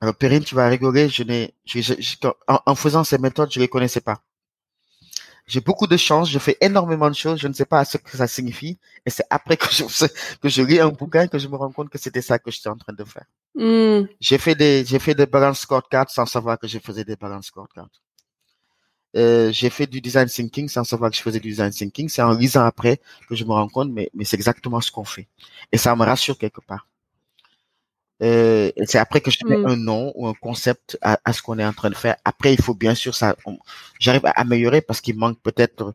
Alors, 0.00 0.14
Perrine, 0.14 0.44
tu 0.44 0.54
vas 0.54 0.68
rigoler. 0.68 1.08
Je 1.08 1.22
n'ai, 1.22 1.54
en, 2.46 2.74
faisant 2.74 3.04
ces 3.04 3.16
méthodes, 3.16 3.50
je 3.50 3.60
les 3.60 3.68
connaissais 3.68 4.02
pas. 4.02 4.22
J'ai 5.46 5.60
beaucoup 5.60 5.86
de 5.86 5.96
chance. 5.96 6.30
Je 6.30 6.38
fais 6.38 6.58
énormément 6.60 7.08
de 7.08 7.14
choses. 7.14 7.40
Je 7.40 7.48
ne 7.48 7.54
sais 7.54 7.64
pas 7.64 7.84
ce 7.84 7.96
que 7.96 8.16
ça 8.16 8.26
signifie. 8.26 8.78
Et 9.06 9.10
c'est 9.10 9.24
après 9.30 9.56
que 9.56 9.66
je 9.70 9.84
que 10.42 10.48
je 10.48 10.62
lis 10.62 10.80
un 10.80 10.88
bouquin 10.88 11.26
que 11.28 11.38
je 11.38 11.48
me 11.48 11.56
rends 11.56 11.72
compte 11.72 11.88
que 11.88 11.98
c'était 11.98 12.22
ça 12.22 12.38
que 12.38 12.50
j'étais 12.50 12.68
en 12.68 12.76
train 12.76 12.92
de 12.92 13.04
faire. 13.04 13.26
Hmm. 13.54 14.06
J'ai 14.20 14.38
fait 14.38 14.54
des, 14.54 14.84
j'ai 14.84 14.98
fait 14.98 15.14
des 15.14 15.26
balance 15.26 15.60
scorecards 15.60 16.10
sans 16.10 16.26
savoir 16.26 16.58
que 16.58 16.66
je 16.66 16.78
faisais 16.78 17.04
des 17.04 17.16
balance 17.16 17.46
scorecards. 17.46 17.88
Euh, 19.16 19.52
j'ai 19.52 19.70
fait 19.70 19.86
du 19.86 20.00
design 20.00 20.26
thinking 20.26 20.68
sans 20.68 20.84
savoir 20.84 21.10
que 21.10 21.16
je 21.16 21.22
faisais 21.22 21.40
du 21.40 21.50
design 21.50 21.70
thinking. 21.70 22.08
C'est 22.08 22.22
en 22.22 22.32
lisant 22.32 22.64
après 22.64 23.00
que 23.28 23.34
je 23.34 23.44
me 23.44 23.52
rends 23.52 23.68
compte, 23.68 23.90
mais, 23.90 24.10
mais 24.14 24.24
c'est 24.24 24.36
exactement 24.36 24.80
ce 24.80 24.90
qu'on 24.90 25.04
fait. 25.04 25.28
Et 25.72 25.78
ça 25.78 25.94
me 25.94 26.04
rassure 26.04 26.36
quelque 26.38 26.60
part. 26.60 26.86
Euh, 28.22 28.70
c'est 28.86 28.98
après 28.98 29.20
que 29.20 29.30
je 29.30 29.38
mets 29.44 29.56
mm. 29.56 29.66
un 29.66 29.76
nom 29.76 30.12
ou 30.14 30.26
un 30.26 30.34
concept 30.34 30.98
à, 31.02 31.18
à 31.24 31.32
ce 31.32 31.42
qu'on 31.42 31.58
est 31.58 31.64
en 31.64 31.72
train 31.72 31.90
de 31.90 31.96
faire. 31.96 32.16
Après, 32.24 32.54
il 32.54 32.60
faut 32.60 32.74
bien 32.74 32.94
sûr 32.94 33.14
ça. 33.14 33.36
J'arrive 34.00 34.26
à 34.26 34.30
améliorer 34.30 34.80
parce 34.80 35.00
qu'il 35.00 35.16
manque 35.16 35.38
peut-être 35.42 35.94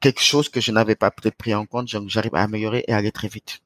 quelque 0.00 0.22
chose 0.22 0.48
que 0.48 0.60
je 0.60 0.72
n'avais 0.72 0.96
pas 0.96 1.10
peut-être 1.10 1.36
pris 1.36 1.54
en 1.54 1.66
compte. 1.66 1.92
Donc, 1.92 2.08
j'arrive 2.08 2.34
à 2.34 2.42
améliorer 2.42 2.84
et 2.86 2.92
aller 2.92 3.12
très 3.12 3.28
vite. 3.28 3.60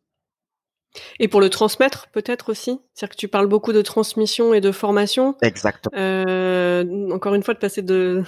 Et 1.19 1.29
pour 1.29 1.41
le 1.41 1.51
transmettre, 1.51 2.09
peut-être 2.13 2.51
aussi? 2.51 2.81
C'est-à-dire 2.95 3.17
que 3.17 3.21
tu 3.21 3.29
parles 3.29 3.49
beaucoup 3.49 3.73
de 3.73 3.83
transmission 3.83 4.55
et 4.55 4.61
de 4.61 4.71
formation. 4.71 5.37
Exactement. 5.43 5.97
Euh, 5.99 7.11
encore 7.11 7.35
une 7.35 7.43
fois, 7.43 7.55
de 7.55 7.59
passer 7.59 7.83
de 7.83 8.23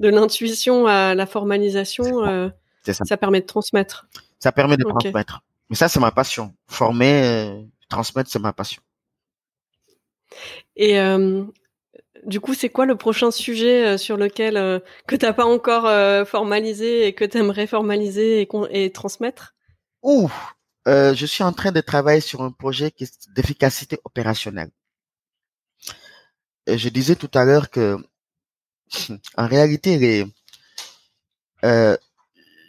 de 0.00 0.08
l'intuition 0.08 0.86
à 0.86 1.14
la 1.14 1.26
formalisation, 1.26 2.24
euh, 2.24 2.48
ça. 2.84 3.16
permet 3.16 3.40
de 3.40 3.46
transmettre. 3.46 4.06
Ça 4.38 4.52
permet 4.52 4.76
de 4.76 4.84
transmettre. 4.84 5.42
Mais 5.70 5.76
ça, 5.76 5.88
c'est 5.88 6.00
ma 6.00 6.10
passion. 6.10 6.54
Former, 6.68 7.22
euh, 7.24 7.62
transmettre, 7.88 8.30
c'est 8.30 8.38
ma 8.38 8.52
passion. 8.52 8.82
Et 10.76 11.00
euh, 11.00 11.44
du 12.24 12.40
coup, 12.40 12.54
c'est 12.54 12.68
quoi 12.68 12.86
le 12.86 12.96
prochain 12.96 13.30
sujet 13.30 13.96
sur 13.98 14.16
lequel 14.16 14.82
que 15.06 15.16
t'as 15.16 15.32
pas 15.32 15.46
encore 15.46 15.88
formalisé 16.26 17.06
et 17.06 17.14
que 17.14 17.24
tu 17.24 17.38
aimerais 17.38 17.66
formaliser 17.66 18.42
et, 18.42 18.48
et 18.70 18.92
transmettre? 18.92 19.54
Ouh, 20.02 20.30
je 20.86 21.26
suis 21.26 21.42
en 21.42 21.52
train 21.52 21.72
de 21.72 21.80
travailler 21.80 22.20
sur 22.20 22.42
un 22.42 22.50
projet 22.50 22.92
d'efficacité 23.34 23.98
opérationnelle. 24.04 24.70
Je 26.66 26.88
disais 26.88 27.14
tout 27.14 27.30
à 27.34 27.44
l'heure 27.44 27.70
que 27.70 27.96
en 29.36 29.46
réalité, 29.46 29.98
les, 29.98 30.26
euh, 31.64 31.96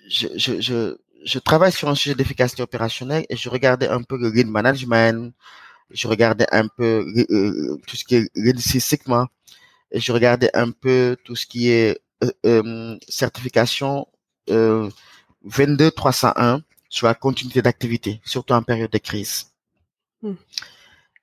je, 0.10 0.27
je, 0.36 0.62
je, 0.62 0.97
je, 1.25 1.39
travaille 1.39 1.71
sur 1.71 1.89
un 1.89 1.95
sujet 1.95 2.15
d'efficacité 2.15 2.62
opérationnelle 2.63 3.25
et 3.30 3.36
je 3.36 3.49
regardais 3.49 3.89
un 3.89 4.01
peu 4.01 4.17
le 4.17 4.30
lean 4.30 4.49
management, 4.49 5.34
je 5.91 6.08
regardais 6.08 6.47
un 6.51 6.67
peu 6.67 7.06
euh, 7.30 7.77
tout 7.88 7.95
ce 7.95 8.06
qui 8.06 8.15
est 8.15 8.30
lean 8.36 8.58
Sigma 8.58 9.27
et 9.91 9.99
je 9.99 10.12
regardais 10.12 10.49
un 10.53 10.71
peu 10.71 11.17
tout 11.23 11.36
ce 11.36 11.45
qui 11.45 11.69
est 11.69 11.99
euh, 12.23 12.32
euh 12.45 12.97
certification 13.08 14.08
euh, 14.49 14.89
22301 15.43 16.62
sur 16.89 17.08
la 17.08 17.13
continuité 17.13 17.62
d'activité, 17.62 18.21
surtout 18.23 18.53
en 18.53 18.63
période 18.63 18.91
de 18.91 18.97
crise. 18.97 19.51
Hmm. 20.21 20.34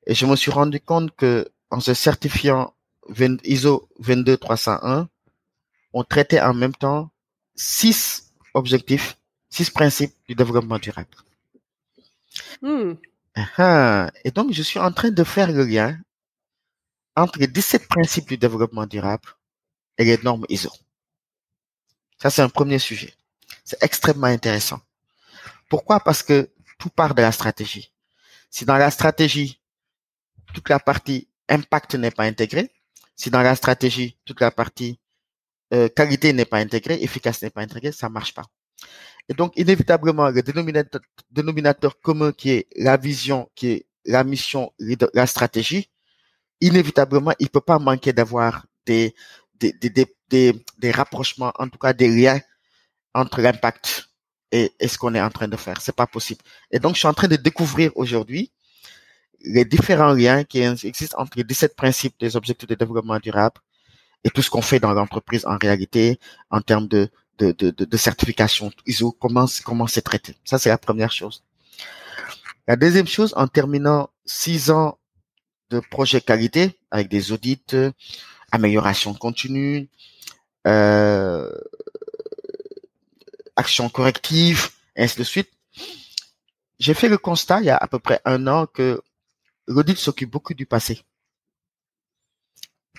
Et 0.07 0.15
je 0.15 0.27
me 0.27 0.37
suis 0.37 0.51
rendu 0.51 0.81
compte 0.81 1.15
que 1.17 1.49
en 1.71 1.81
se 1.81 1.95
certifiant 1.95 2.75
ISO 3.45 3.89
22301 3.99 5.09
ont 5.93 6.05
traité 6.05 6.41
en 6.41 6.55
même 6.55 6.75
temps 6.75 7.11
six 7.55 8.33
objectifs, 8.55 9.17
six 9.49 9.71
principes 9.71 10.15
du 10.29 10.35
développement 10.35 10.79
durable. 10.79 11.17
Hmm. 12.63 12.95
Uh-huh. 13.37 14.11
Et 14.25 14.31
donc, 14.31 14.53
je 14.53 14.63
suis 14.63 14.79
en 14.79 14.93
train 14.93 15.11
de 15.11 15.25
faire 15.25 15.51
le 15.51 15.65
lien 15.65 15.99
entre 17.17 17.39
les 17.39 17.47
17 17.47 17.89
principes 17.89 18.29
du 18.29 18.39
développement 18.39 18.87
durable 18.87 19.29
et 19.99 20.05
les 20.05 20.19
normes 20.19 20.47
ISO. 20.49 20.71
Ça, 22.21 22.31
c'est 22.31 22.43
un 22.43 22.49
premier 22.49 22.79
sujet. 22.79 23.15
C'est 23.65 23.83
extrêmement 23.83 24.27
intéressant. 24.27 24.81
Pourquoi? 25.69 26.01
Parce 26.01 26.23
que 26.23 26.51
tout 26.79 26.91
part 26.91 27.15
de 27.15 27.23
la 27.23 27.33
stratégie. 27.33 27.93
Si 28.51 28.65
dans 28.65 28.77
la 28.77 28.91
stratégie, 28.91 29.61
toute 30.53 30.69
la 30.69 30.79
partie 30.79 31.29
impact 31.49 31.95
n'est 31.97 32.11
pas 32.11 32.25
intégrée, 32.25 32.71
si 33.17 33.31
dans 33.31 33.43
la 33.43 33.55
stratégie, 33.55 34.17
toute 34.25 34.41
la 34.41 34.51
partie 34.51 34.99
euh, 35.73 35.89
qualité 35.89 36.33
n'est 36.33 36.45
pas 36.45 36.59
intégrée, 36.59 37.03
efficace 37.03 37.43
n'est 37.43 37.51
pas 37.51 37.63
intégrée, 37.63 37.93
ça 37.93 38.09
marche 38.09 38.35
pas. 38.35 38.45
Et 39.29 39.35
donc, 39.35 39.53
inévitablement, 39.57 40.29
le 40.29 40.43
dénominateur, 41.31 42.01
commun 42.01 42.33
qui 42.33 42.51
est 42.51 42.67
la 42.77 42.97
vision, 42.97 43.49
qui 43.55 43.69
est 43.69 43.87
la 44.05 44.23
mission, 44.23 44.73
la 45.15 45.27
stratégie, 45.27 45.91
inévitablement, 46.61 47.33
il 47.39 47.49
peut 47.49 47.61
pas 47.61 47.79
manquer 47.79 48.13
d'avoir 48.13 48.67
des, 48.85 49.15
rapprochements, 50.93 51.53
en 51.59 51.69
tout 51.69 51.79
cas 51.79 51.95
des 51.95 52.09
liens 52.09 52.41
entre 53.15 53.41
l'impact 53.41 54.11
et, 54.53 54.73
et 54.79 54.89
ce 54.89 54.99
qu'on 54.99 55.15
est 55.15 55.21
en 55.21 55.31
train 55.31 55.49
de 55.49 55.57
faire. 55.57 55.81
C'est 55.81 55.97
pas 55.97 56.07
possible. 56.07 56.43
Et 56.71 56.79
donc, 56.79 56.95
je 56.95 56.99
suis 56.99 57.09
en 57.09 57.15
train 57.15 57.29
de 57.29 57.37
découvrir 57.37 57.93
aujourd'hui 57.95 58.53
les 59.45 59.65
différents 59.65 60.13
liens 60.13 60.45
qui 60.45 60.61
existent 60.61 61.21
entre 61.21 61.37
les 61.37 61.45
17 61.45 61.77
principes 61.77 62.15
des 62.19 62.37
objectifs 62.37 62.69
de 62.69 62.75
développement 62.75 63.19
durable 63.19 63.61
et 64.25 64.31
tout 64.31 64.43
ce 64.43 64.51
qu'on 64.51 64.63
fait 64.63 64.81
dans 64.81 64.93
l'entreprise 64.93 65.45
en 65.47 65.59
réalité 65.59 66.19
en 66.51 66.63
termes 66.63 66.89
de, 66.89 67.11
de, 67.39 67.53
de, 67.53 67.71
de, 67.71 67.97
certification 67.97 68.71
ISO, 68.87 69.13
comment, 69.13 69.47
comment 69.65 69.87
c'est 69.87 70.03
traité. 70.03 70.37
Ça, 70.45 70.59
c'est 70.59 70.71
la 70.71 70.79
première 70.79 71.13
chose. 71.13 71.45
La 72.67 72.77
deuxième 72.77 73.07
chose, 73.07 73.35
en 73.37 73.47
terminant 73.47 74.09
six 74.25 74.71
ans 74.71 74.99
de 75.71 75.81
projet 75.81 76.21
qualité 76.21 76.79
avec 76.91 77.09
des 77.09 77.33
audits, 77.33 77.61
amélioration 78.51 79.13
continue, 79.13 79.89
euh, 80.67 81.51
action 83.57 83.91
corrective, 83.91 84.71
ainsi 84.97 85.19
de 85.19 85.25
suite, 85.25 85.51
j'ai 86.79 86.95
fait 86.95 87.09
le 87.09 87.19
constat 87.19 87.61
il 87.61 87.67
y 87.67 87.71
a 87.71 87.77
à 87.77 87.87
peu 87.87 87.99
près 87.99 88.21
un 88.25 88.47
an 88.47 88.67
que 88.67 89.03
l'audit 89.67 89.99
s'occupe 89.99 90.31
beaucoup 90.31 90.55
du 90.55 90.67
passé. 90.67 91.03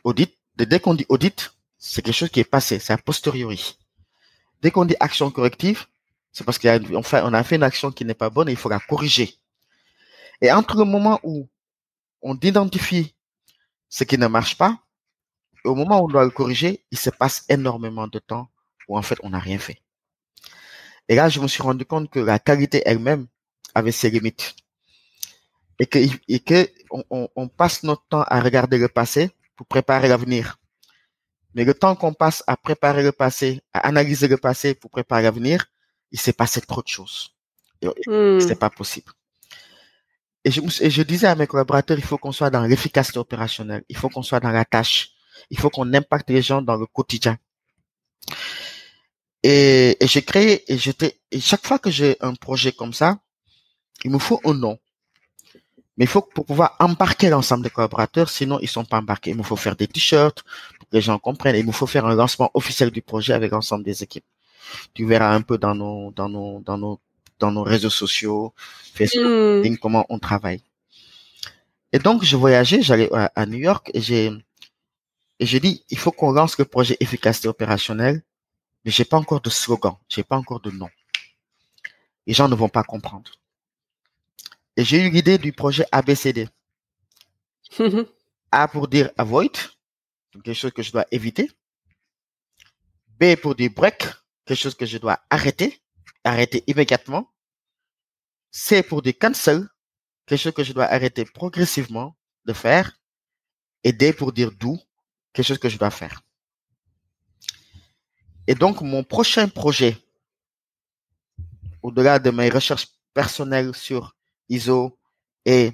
Audit, 0.04 0.38
dès 0.56 0.80
qu'on 0.80 0.94
dit 0.94 1.06
audit, 1.10 1.52
c'est 1.78 2.02
quelque 2.02 2.16
chose 2.16 2.30
qui 2.30 2.40
est 2.40 2.44
passé, 2.44 2.80
c'est 2.80 2.94
a 2.94 2.98
posteriori. 2.98 3.78
Dès 4.62 4.72
qu'on 4.72 4.86
dit 4.86 4.96
action 5.00 5.30
corrective, 5.32 5.86
c'est 6.32 6.44
parce 6.44 6.60
qu'on 6.60 7.34
a 7.34 7.44
fait 7.44 7.56
une 7.56 7.64
action 7.64 7.92
qui 7.92 8.06
n'est 8.06 8.14
pas 8.14 8.30
bonne 8.30 8.50
et 8.50 8.52
il 8.52 8.58
faut 8.58 8.70
la 8.70 8.80
corriger. 8.80 9.36
Et 10.42 10.52
entre 10.52 10.78
le 10.78 10.86
moment 10.86 11.20
où 11.24 11.48
on 12.22 12.36
identifie 12.36 13.16
ce 13.90 14.04
qui 14.04 14.18
ne 14.18 14.28
marche 14.28 14.58
pas, 14.58 14.80
et 15.64 15.68
au 15.68 15.76
moment 15.76 16.02
où 16.02 16.06
on 16.06 16.08
doit 16.08 16.26
le 16.26 16.32
corriger, 16.32 16.84
il 16.92 16.98
se 16.98 17.10
passe 17.10 17.46
énormément 17.50 18.08
de 18.08 18.20
temps 18.20 18.50
où 18.88 18.98
en 18.98 19.02
fait 19.02 19.18
on 19.24 19.30
n'a 19.30 19.40
rien 19.40 19.60
fait. 19.60 19.82
Et 21.08 21.16
là, 21.16 21.30
je 21.30 21.40
me 21.40 21.48
suis 21.48 21.64
rendu 21.64 21.86
compte 21.86 22.10
que 22.10 22.20
la 22.20 22.40
qualité 22.40 22.82
elle-même 22.86 23.28
avait 23.74 23.92
ses 23.92 24.10
limites 24.10 24.56
et 25.80 25.86
que, 25.86 26.00
et 26.28 26.40
que 26.40 26.70
on, 26.92 27.30
on, 27.36 27.48
passe 27.48 27.84
notre 27.84 28.06
temps 28.08 28.24
à 28.24 28.40
regarder 28.40 28.78
le 28.78 28.88
passé 28.88 29.32
pour 29.56 29.68
préparer 29.68 30.08
l'avenir. 30.08 30.58
Mais 31.54 31.64
le 31.64 31.74
temps 31.74 31.96
qu'on 31.96 32.14
passe 32.14 32.44
à 32.48 32.58
préparer 32.58 33.04
le 33.04 33.12
passé, 33.12 33.62
à 33.74 33.88
analyser 33.88 34.28
le 34.28 34.38
passé 34.38 34.76
pour 34.76 34.90
préparer 34.92 35.24
l'avenir, 35.24 35.66
il 36.12 36.20
s'est 36.20 36.34
passé 36.34 36.62
trop 36.62 36.82
de 36.82 36.88
choses. 36.88 37.36
Et 37.82 37.88
hmm. 37.88 38.40
C'est 38.40 38.60
pas 38.60 38.70
possible. 38.70 39.12
Et 40.44 40.52
je, 40.52 40.62
et 40.82 40.90
je 40.90 41.02
disais 41.02 41.28
à 41.28 41.36
mes 41.36 41.48
collaborateurs, 41.48 41.98
il 41.98 42.04
faut 42.04 42.18
qu'on 42.18 42.32
soit 42.32 42.50
dans 42.50 42.64
l'efficacité 42.64 43.18
opérationnelle, 43.18 43.84
il 43.90 43.98
faut 43.98 44.10
qu'on 44.10 44.22
soit 44.22 44.40
dans 44.40 44.52
la 44.52 44.64
tâche, 44.64 45.10
il 45.50 45.60
faut 45.60 45.70
qu'on 45.70 45.92
impacte 45.94 46.30
les 46.30 46.42
gens 46.42 46.62
dans 46.62 46.78
le 46.78 46.86
quotidien. 46.86 47.38
Et, 49.42 49.98
et 50.00 50.08
j'ai 50.08 50.22
créé, 50.22 50.72
et 50.72 50.78
j'étais, 50.78 51.20
et 51.32 51.40
chaque 51.40 51.66
fois 51.66 51.80
que 51.80 51.90
j'ai 51.90 52.18
un 52.22 52.36
projet 52.36 52.72
comme 52.72 52.94
ça, 52.94 53.20
il 54.04 54.12
me 54.12 54.20
faut 54.20 54.40
un 54.46 54.54
nom. 54.54 54.78
Mais 55.98 56.06
il 56.06 56.08
faut 56.08 56.22
pour 56.22 56.46
pouvoir 56.46 56.76
embarquer 56.80 57.30
l'ensemble 57.30 57.64
des 57.64 57.70
collaborateurs, 57.70 58.30
sinon 58.30 58.60
ils 58.62 58.68
sont 58.68 58.84
pas 58.84 58.98
embarqués. 58.98 59.32
Il 59.32 59.38
nous 59.38 59.44
faut 59.44 59.56
faire 59.56 59.76
des 59.76 59.88
t-shirts 59.88 60.44
pour 60.78 60.90
que 60.90 60.96
les 60.96 61.02
gens 61.02 61.18
comprennent. 61.20 61.56
il 61.56 61.66
nous 61.66 61.72
faut 61.72 61.88
faire 61.88 62.06
un 62.06 62.16
lancement 62.16 62.52
officiel 62.54 62.92
du 62.92 63.02
projet 63.02 63.34
avec 63.34 63.52
l'ensemble 63.52 63.84
des 63.84 64.04
équipes. 64.04 64.26
Tu 64.94 65.06
verras 65.06 65.34
un 65.34 65.42
peu 65.42 65.58
dans 65.58 65.76
nos 65.76 66.12
dans 66.12 66.28
nos 66.30 66.60
dans 66.62 66.78
nos 66.78 67.00
dans 67.40 67.52
nos 67.52 67.64
réseaux 67.64 67.90
sociaux, 67.90 68.54
Facebook, 68.94 69.66
hmm. 69.66 69.78
comment 69.78 70.06
on 70.10 70.20
travaille. 70.20 70.62
Et 71.94 72.00
donc 72.00 72.24
je 72.24 72.36
voyageais, 72.36 72.82
j'allais 72.82 73.10
à, 73.14 73.46
New 73.46 73.58
York 73.58 73.90
et 73.94 74.02
j'ai 74.02 74.32
Et 75.40 75.46
j'ai 75.46 75.60
dit, 75.60 75.84
il 75.90 75.98
faut 75.98 76.12
qu'on 76.12 76.32
lance 76.32 76.58
le 76.58 76.66
projet 76.66 76.98
efficacité 77.00 77.48
opérationnelle, 77.48 78.22
mais 78.84 78.92
j'ai 78.92 79.06
pas 79.06 79.18
encore 79.18 79.42
de 79.42 79.50
slogan, 79.50 79.96
j'ai 80.10 80.24
pas 80.24 80.38
encore 80.38 80.62
de 80.62 80.72
nom. 80.72 80.90
Les 82.28 82.34
gens 82.34 82.50
ne 82.50 82.56
vont 82.56 82.70
pas 82.70 82.84
comprendre. 82.84 83.32
Et 84.78 84.84
j'ai 84.84 85.06
eu 85.06 85.10
l'idée 85.10 85.38
du 85.38 85.54
projet 85.54 85.86
ABCD. 85.92 86.50
A 88.52 88.68
pour 88.68 88.88
dire 88.88 89.12
avoid, 89.18 89.52
quelque 90.32 90.54
chose 90.54 90.72
que 90.72 90.84
je 90.84 90.92
dois 90.92 91.06
éviter. 91.12 91.50
B 93.20 93.36
pour 93.42 93.56
dire 93.56 93.72
break, 93.74 94.06
quelque 94.46 94.60
chose 94.60 94.76
que 94.76 94.86
je 94.86 94.98
dois 94.98 95.20
arrêter, 95.30 95.82
arrêter 96.24 96.64
immédiatement. 96.68 97.32
C 98.52 98.84
pour 98.84 99.02
dire 99.02 99.18
cancel, 99.20 99.68
quelque 100.26 100.40
chose 100.40 100.54
que 100.54 100.64
je 100.64 100.74
dois 100.74 100.86
arrêter 100.86 101.26
progressivement 101.26 102.18
de 102.46 102.54
faire. 102.54 103.00
Et 103.84 103.94
D 103.94 104.14
pour 104.14 104.34
dire 104.34 104.52
do, 104.52 104.78
quelque 105.34 105.46
chose 105.46 105.60
que 105.60 105.70
je 105.70 105.78
dois 105.78 105.92
faire. 105.92 106.22
Et 108.48 108.56
donc, 108.56 108.82
mon 108.82 109.04
prochain 109.04 109.48
projet, 109.48 109.98
au-delà 111.82 112.20
de 112.20 112.30
mes 112.30 112.50
recherches 112.50 112.88
personnelles 113.14 113.76
sur 113.76 114.15
ISO 114.50 114.98
et 115.46 115.72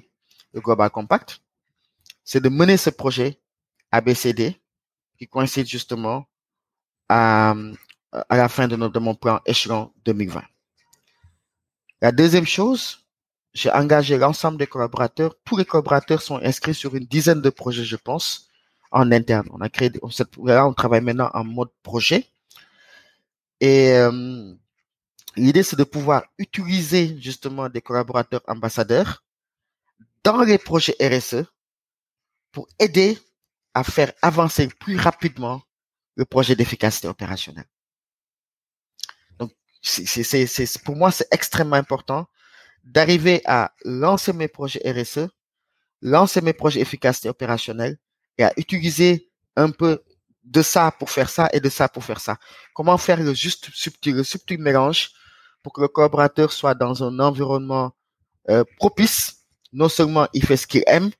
le 0.52 0.60
Global 0.60 0.90
Compact, 0.90 1.40
c'est 2.24 2.40
de 2.40 2.48
mener 2.48 2.76
ce 2.76 2.90
projet 2.90 3.40
ABCD 3.90 4.56
qui 5.18 5.28
coïncide 5.28 5.66
justement 5.66 6.26
à, 7.08 7.54
la 8.30 8.48
fin 8.48 8.68
de, 8.68 8.76
notre, 8.76 9.00
mon 9.00 9.14
plan 9.14 9.40
échelon 9.46 9.92
2020. 10.04 10.42
La 12.00 12.12
deuxième 12.12 12.46
chose, 12.46 13.06
j'ai 13.54 13.70
engagé 13.70 14.18
l'ensemble 14.18 14.58
des 14.58 14.66
collaborateurs. 14.66 15.34
Tous 15.44 15.56
les 15.56 15.64
collaborateurs 15.64 16.22
sont 16.22 16.38
inscrits 16.42 16.74
sur 16.74 16.94
une 16.94 17.04
dizaine 17.04 17.40
de 17.40 17.50
projets, 17.50 17.84
je 17.84 17.96
pense, 17.96 18.48
en 18.90 19.12
interne. 19.12 19.48
On 19.52 19.60
a 19.60 19.68
créé, 19.68 19.90
là, 20.44 20.66
on 20.66 20.72
travaille 20.72 21.00
maintenant 21.00 21.30
en 21.32 21.44
mode 21.44 21.70
projet. 21.82 22.26
Et 23.60 23.92
euh, 23.92 24.54
l'idée, 25.36 25.62
c'est 25.62 25.76
de 25.76 25.84
pouvoir 25.84 26.24
utiliser 26.38 27.20
justement 27.20 27.68
des 27.68 27.80
collaborateurs 27.80 28.42
ambassadeurs 28.46 29.24
dans 30.24 30.42
les 30.42 30.58
projets 30.58 30.96
RSE 31.00 31.44
pour 32.52 32.68
aider 32.78 33.18
à 33.74 33.84
faire 33.84 34.12
avancer 34.22 34.68
plus 34.68 34.96
rapidement 34.96 35.62
le 36.16 36.24
projet 36.24 36.54
d'efficacité 36.54 37.08
opérationnelle. 37.08 37.68
Donc, 39.38 39.52
pour 40.84 40.96
moi, 40.96 41.10
c'est 41.10 41.28
extrêmement 41.30 41.76
important 41.76 42.26
d'arriver 42.84 43.40
à 43.46 43.72
lancer 43.84 44.32
mes 44.32 44.48
projets 44.48 44.80
RSE, 44.84 45.28
lancer 46.02 46.40
mes 46.40 46.52
projets 46.52 46.80
efficacité 46.80 47.28
opérationnelle 47.28 47.96
et 48.38 48.44
à 48.44 48.52
utiliser 48.56 49.30
un 49.56 49.70
peu 49.70 50.02
de 50.44 50.62
ça 50.62 50.90
pour 50.90 51.10
faire 51.10 51.30
ça 51.30 51.48
et 51.52 51.60
de 51.60 51.68
ça 51.68 51.88
pour 51.88 52.04
faire 52.04 52.20
ça. 52.20 52.38
Comment 52.74 52.98
faire 52.98 53.22
le 53.22 53.32
juste 53.32 53.70
subtil, 53.72 54.16
le 54.16 54.24
subtil 54.24 54.58
mélange 54.58 55.12
pour 55.62 55.72
que 55.72 55.80
le 55.80 55.88
collaborateur 55.88 56.52
soit 56.52 56.74
dans 56.74 57.02
un 57.04 57.18
environnement 57.18 57.92
euh, 58.50 58.64
propice. 58.78 59.46
Non 59.72 59.88
seulement 59.88 60.26
il 60.32 60.44
fait 60.44 60.56
ce 60.56 60.66
qu'il 60.66 60.84
aime, 60.86 61.10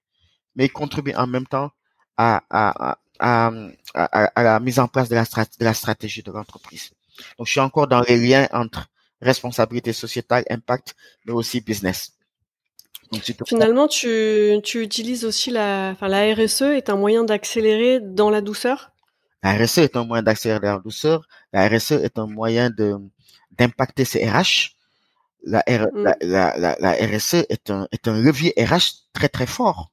mais 0.56 0.66
il 0.66 0.72
contribue 0.72 1.14
en 1.14 1.26
même 1.26 1.46
temps 1.46 1.70
à, 2.16 2.42
à, 2.50 2.98
à, 3.18 3.50
à, 3.94 4.42
la 4.42 4.60
mise 4.60 4.78
en 4.78 4.88
place 4.88 5.08
de 5.08 5.14
la, 5.14 5.24
de 5.24 5.64
la 5.64 5.74
stratégie 5.74 6.22
de 6.22 6.30
l'entreprise. 6.30 6.90
Donc, 7.38 7.46
je 7.46 7.52
suis 7.52 7.60
encore 7.60 7.86
dans 7.86 8.02
les 8.02 8.16
liens 8.16 8.48
entre 8.52 8.88
responsabilité 9.20 9.92
sociétale, 9.92 10.44
impact, 10.50 10.94
mais 11.24 11.32
aussi 11.32 11.60
business. 11.60 12.12
Donc, 13.12 13.22
Finalement, 13.46 13.88
tu, 13.88 14.58
tu 14.64 14.82
utilises 14.82 15.24
aussi 15.24 15.50
la, 15.50 15.90
enfin, 15.92 16.08
la 16.08 16.34
RSE 16.34 16.62
est 16.62 16.88
un 16.88 16.96
moyen 16.96 17.24
d'accélérer 17.24 18.00
dans 18.00 18.30
la 18.30 18.40
douceur? 18.40 18.92
La 19.42 19.54
RSE 19.54 19.78
est 19.78 19.96
un 19.96 20.04
moyen 20.04 20.22
d'accélérer 20.22 20.60
dans 20.60 20.74
la 20.74 20.78
douceur. 20.78 21.26
La 21.52 21.68
RSE 21.68 21.92
est 21.92 22.18
un 22.18 22.26
moyen 22.26 22.70
de 22.70 22.96
d'impacter 23.58 24.04
ses 24.04 24.28
RH. 24.28 24.76
La, 25.44 25.62
mm. 25.68 26.14
la, 26.20 26.56
la, 26.58 26.76
la, 26.78 26.92
RSE 26.92 27.46
est 27.48 27.70
un, 27.70 27.88
est 27.90 28.06
un 28.06 28.20
levier 28.20 28.54
RH 28.56 29.08
très 29.12 29.28
très 29.28 29.46
fort. 29.46 29.90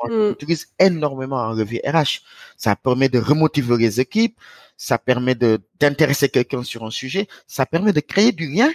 On 0.00 0.08
mm. 0.08 0.32
utilise 0.32 0.68
énormément 0.78 1.40
un 1.40 1.54
levier 1.54 1.80
RH. 1.86 2.22
Ça 2.56 2.76
permet 2.76 3.08
de 3.08 3.18
remotiver 3.18 3.76
les 3.76 4.00
équipes, 4.00 4.38
ça 4.76 4.98
permet 4.98 5.34
de 5.34 5.60
d'intéresser 5.80 6.28
quelqu'un 6.28 6.62
sur 6.64 6.84
un 6.84 6.90
sujet, 6.90 7.28
ça 7.46 7.64
permet 7.66 7.92
de 7.92 8.00
créer 8.00 8.32
du 8.32 8.50
lien, 8.50 8.70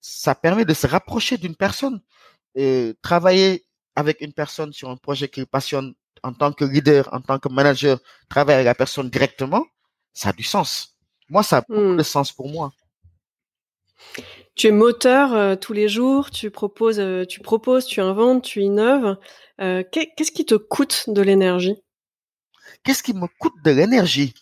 ça 0.00 0.34
permet 0.34 0.64
de 0.64 0.74
se 0.74 0.86
rapprocher 0.86 1.36
d'une 1.38 1.56
personne. 1.56 2.00
Et 2.54 2.94
travailler 3.02 3.66
avec 3.96 4.22
une 4.22 4.32
personne 4.32 4.72
sur 4.72 4.88
un 4.90 4.96
projet 4.96 5.28
qui 5.28 5.44
passionne 5.44 5.94
en 6.22 6.32
tant 6.32 6.52
que 6.52 6.64
leader, 6.64 7.08
en 7.12 7.20
tant 7.20 7.38
que 7.38 7.48
manager, 7.48 7.98
travailler 8.28 8.56
avec 8.56 8.66
la 8.66 8.74
personne 8.74 9.10
directement, 9.10 9.64
ça 10.12 10.30
a 10.30 10.32
du 10.32 10.42
sens. 10.42 10.96
Moi, 11.28 11.42
ça 11.42 11.58
a 11.58 11.60
beaucoup 11.62 11.80
mm. 11.80 11.96
de 11.98 12.02
sens 12.02 12.32
pour 12.32 12.48
moi. 12.48 12.72
Tu 14.56 14.68
es 14.68 14.72
moteur 14.72 15.34
euh, 15.34 15.54
tous 15.54 15.74
les 15.74 15.88
jours, 15.88 16.30
tu 16.30 16.50
proposes, 16.50 16.98
euh, 16.98 17.26
tu 17.26 17.40
proposes, 17.40 17.84
tu 17.84 18.00
inventes, 18.00 18.42
tu 18.42 18.62
innoves. 18.62 19.18
Euh, 19.60 19.84
qu'est-ce 19.92 20.32
qui 20.32 20.46
te 20.46 20.54
coûte 20.54 21.04
de 21.08 21.20
l'énergie? 21.20 21.76
Qu'est-ce 22.82 23.02
qui 23.02 23.12
me 23.12 23.26
coûte 23.38 23.54
de 23.64 23.70
l'énergie? 23.70 24.32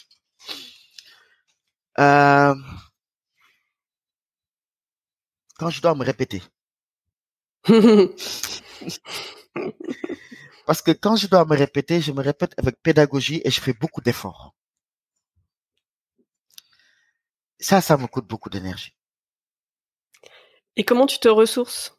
Quand 1.96 2.54
je 5.70 5.80
dois 5.80 5.94
me 5.94 6.04
répéter. 6.04 6.42
Parce 10.66 10.82
que 10.82 10.92
quand 10.92 11.16
je 11.16 11.26
dois 11.26 11.44
me 11.44 11.56
répéter, 11.56 12.00
je 12.00 12.12
me 12.12 12.22
répète 12.22 12.54
avec 12.56 12.80
pédagogie 12.82 13.40
et 13.44 13.50
je 13.50 13.60
fais 13.60 13.72
beaucoup 13.72 14.00
d'efforts. 14.00 14.54
Ça, 17.58 17.80
ça 17.80 17.96
me 17.96 18.06
coûte 18.06 18.26
beaucoup 18.26 18.50
d'énergie. 18.50 18.94
Et 20.76 20.84
comment 20.84 21.06
tu 21.06 21.18
te 21.18 21.28
ressources 21.28 21.96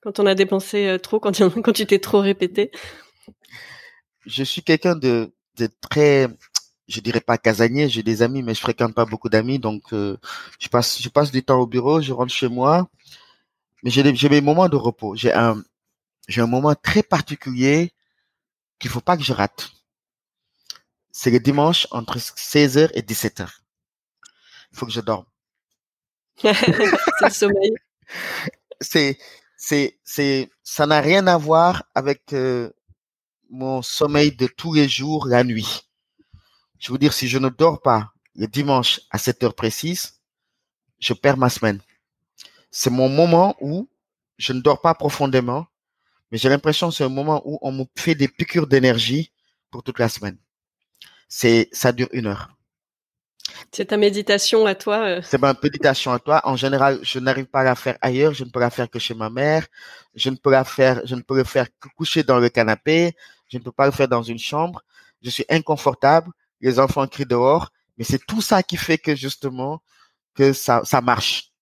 quand 0.00 0.20
on 0.20 0.26
a 0.26 0.36
dépensé 0.36 0.86
euh, 0.86 0.98
trop, 0.98 1.18
quand, 1.18 1.32
tu 1.74 1.86
t'es 1.86 1.98
trop 1.98 2.20
répété? 2.20 2.70
Je 4.24 4.44
suis 4.44 4.62
quelqu'un 4.62 4.94
de, 4.94 5.32
très, 5.80 6.28
je 6.86 7.00
dirais 7.00 7.20
pas 7.20 7.38
casanier. 7.38 7.88
J'ai 7.88 8.04
des 8.04 8.22
amis, 8.22 8.42
mais 8.42 8.54
je 8.54 8.60
fréquente 8.60 8.94
pas 8.94 9.04
beaucoup 9.04 9.28
d'amis, 9.28 9.58
donc 9.58 9.92
euh, 9.92 10.16
je 10.60 10.68
passe, 10.68 11.32
du 11.32 11.42
temps 11.42 11.58
au 11.58 11.66
bureau, 11.66 12.00
je 12.00 12.12
rentre 12.12 12.32
chez 12.32 12.48
moi, 12.48 12.88
mais 13.82 13.90
j'ai, 13.90 14.28
mes 14.28 14.40
moments 14.40 14.68
de 14.68 14.76
repos. 14.76 15.16
J'ai 15.16 15.32
un, 15.32 15.62
j'ai 16.28 16.40
un 16.40 16.46
moment 16.46 16.74
très 16.74 17.02
particulier 17.02 17.92
qu'il 18.78 18.90
faut 18.90 19.00
pas 19.00 19.16
que 19.16 19.24
je 19.24 19.32
rate. 19.32 19.70
C'est 21.10 21.30
le 21.30 21.40
dimanche 21.40 21.88
entre 21.90 22.18
16h 22.18 22.90
et 22.94 23.02
17h. 23.02 23.48
Il 24.72 24.78
faut 24.78 24.86
que 24.86 24.92
je 24.92 25.00
dorme. 25.00 25.24
c'est 26.42 27.22
le 27.22 27.30
sommeil. 27.30 27.74
C'est, 28.80 29.18
c'est, 29.56 30.50
ça 30.62 30.86
n'a 30.86 31.00
rien 31.00 31.26
à 31.26 31.36
voir 31.38 31.84
avec 31.94 32.32
euh, 32.32 32.70
mon 33.50 33.82
sommeil 33.82 34.32
de 34.36 34.46
tous 34.46 34.74
les 34.74 34.88
jours, 34.88 35.26
la 35.26 35.44
nuit. 35.44 35.82
Je 36.78 36.92
veux 36.92 36.98
dire, 36.98 37.12
si 37.12 37.28
je 37.28 37.38
ne 37.38 37.48
dors 37.48 37.80
pas 37.80 38.12
le 38.34 38.46
dimanche 38.46 39.00
à 39.10 39.18
cette 39.18 39.42
heure 39.42 39.54
précise, 39.54 40.20
je 40.98 41.14
perds 41.14 41.38
ma 41.38 41.48
semaine. 41.48 41.80
C'est 42.70 42.90
mon 42.90 43.08
moment 43.08 43.56
où 43.60 43.88
je 44.38 44.52
ne 44.52 44.60
dors 44.60 44.80
pas 44.82 44.94
profondément, 44.94 45.66
mais 46.30 46.38
j'ai 46.38 46.48
l'impression 46.48 46.90
que 46.90 46.94
c'est 46.94 47.04
un 47.04 47.08
moment 47.08 47.42
où 47.46 47.58
on 47.62 47.72
me 47.72 47.84
fait 47.96 48.14
des 48.14 48.28
piqûres 48.28 48.66
d'énergie 48.66 49.32
pour 49.70 49.82
toute 49.82 49.98
la 49.98 50.08
semaine. 50.08 50.38
C'est, 51.28 51.68
ça 51.72 51.92
dure 51.92 52.08
une 52.12 52.26
heure. 52.26 52.55
C'est 53.72 53.86
ta 53.86 53.96
méditation 53.96 54.66
à 54.66 54.74
toi. 54.74 54.98
Euh. 54.98 55.20
C'est 55.22 55.40
ma 55.40 55.54
méditation 55.62 56.12
à 56.12 56.18
toi. 56.18 56.40
En 56.44 56.56
général, 56.56 56.98
je 57.02 57.18
n'arrive 57.18 57.46
pas 57.46 57.60
à 57.60 57.64
la 57.64 57.74
faire 57.74 57.96
ailleurs. 58.00 58.34
Je 58.34 58.44
ne 58.44 58.50
peux 58.50 58.60
la 58.60 58.70
faire 58.70 58.88
que 58.90 58.98
chez 58.98 59.14
ma 59.14 59.30
mère. 59.30 59.66
Je 60.14 60.30
ne 60.30 60.36
peux 60.36 60.50
la 60.50 60.64
faire, 60.64 61.02
je 61.04 61.14
ne 61.14 61.22
peux 61.22 61.36
le 61.36 61.44
faire 61.44 61.66
que 61.80 61.88
coucher 61.96 62.22
dans 62.22 62.38
le 62.38 62.48
canapé. 62.48 63.14
Je 63.48 63.58
ne 63.58 63.62
peux 63.62 63.72
pas 63.72 63.86
le 63.86 63.92
faire 63.92 64.08
dans 64.08 64.22
une 64.22 64.38
chambre. 64.38 64.82
Je 65.22 65.30
suis 65.30 65.44
inconfortable. 65.48 66.30
Les 66.60 66.78
enfants 66.78 67.06
crient 67.06 67.26
dehors. 67.26 67.70
Mais 67.98 68.04
c'est 68.04 68.24
tout 68.26 68.40
ça 68.40 68.62
qui 68.62 68.76
fait 68.76 68.98
que 68.98 69.14
justement 69.14 69.82
que 70.34 70.52
ça, 70.52 70.82
ça 70.84 71.00
marche. 71.00 71.52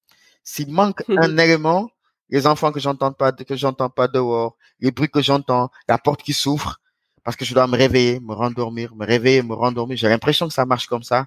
S'il 0.42 0.70
manque 0.72 1.02
un 1.08 1.38
élément, 1.38 1.88
les 2.28 2.46
enfants 2.46 2.72
que 2.72 2.80
j'entends 2.80 3.12
pas, 3.12 3.32
que 3.32 3.56
j'entends 3.56 3.90
pas 3.90 4.08
dehors, 4.08 4.56
les 4.80 4.90
bruits 4.90 5.08
que 5.08 5.22
j'entends, 5.22 5.70
la 5.88 5.98
porte 5.98 6.22
qui 6.22 6.32
s'ouvre, 6.32 6.80
parce 7.24 7.36
que 7.36 7.44
je 7.44 7.54
dois 7.54 7.66
me 7.66 7.76
réveiller, 7.76 8.20
me 8.20 8.34
rendormir, 8.34 8.94
me 8.94 9.06
réveiller, 9.06 9.42
me 9.42 9.54
rendormir. 9.54 9.96
J'ai 9.96 10.08
l'impression 10.08 10.46
que 10.46 10.52
ça 10.52 10.66
marche 10.66 10.86
comme 10.86 11.02
ça. 11.02 11.26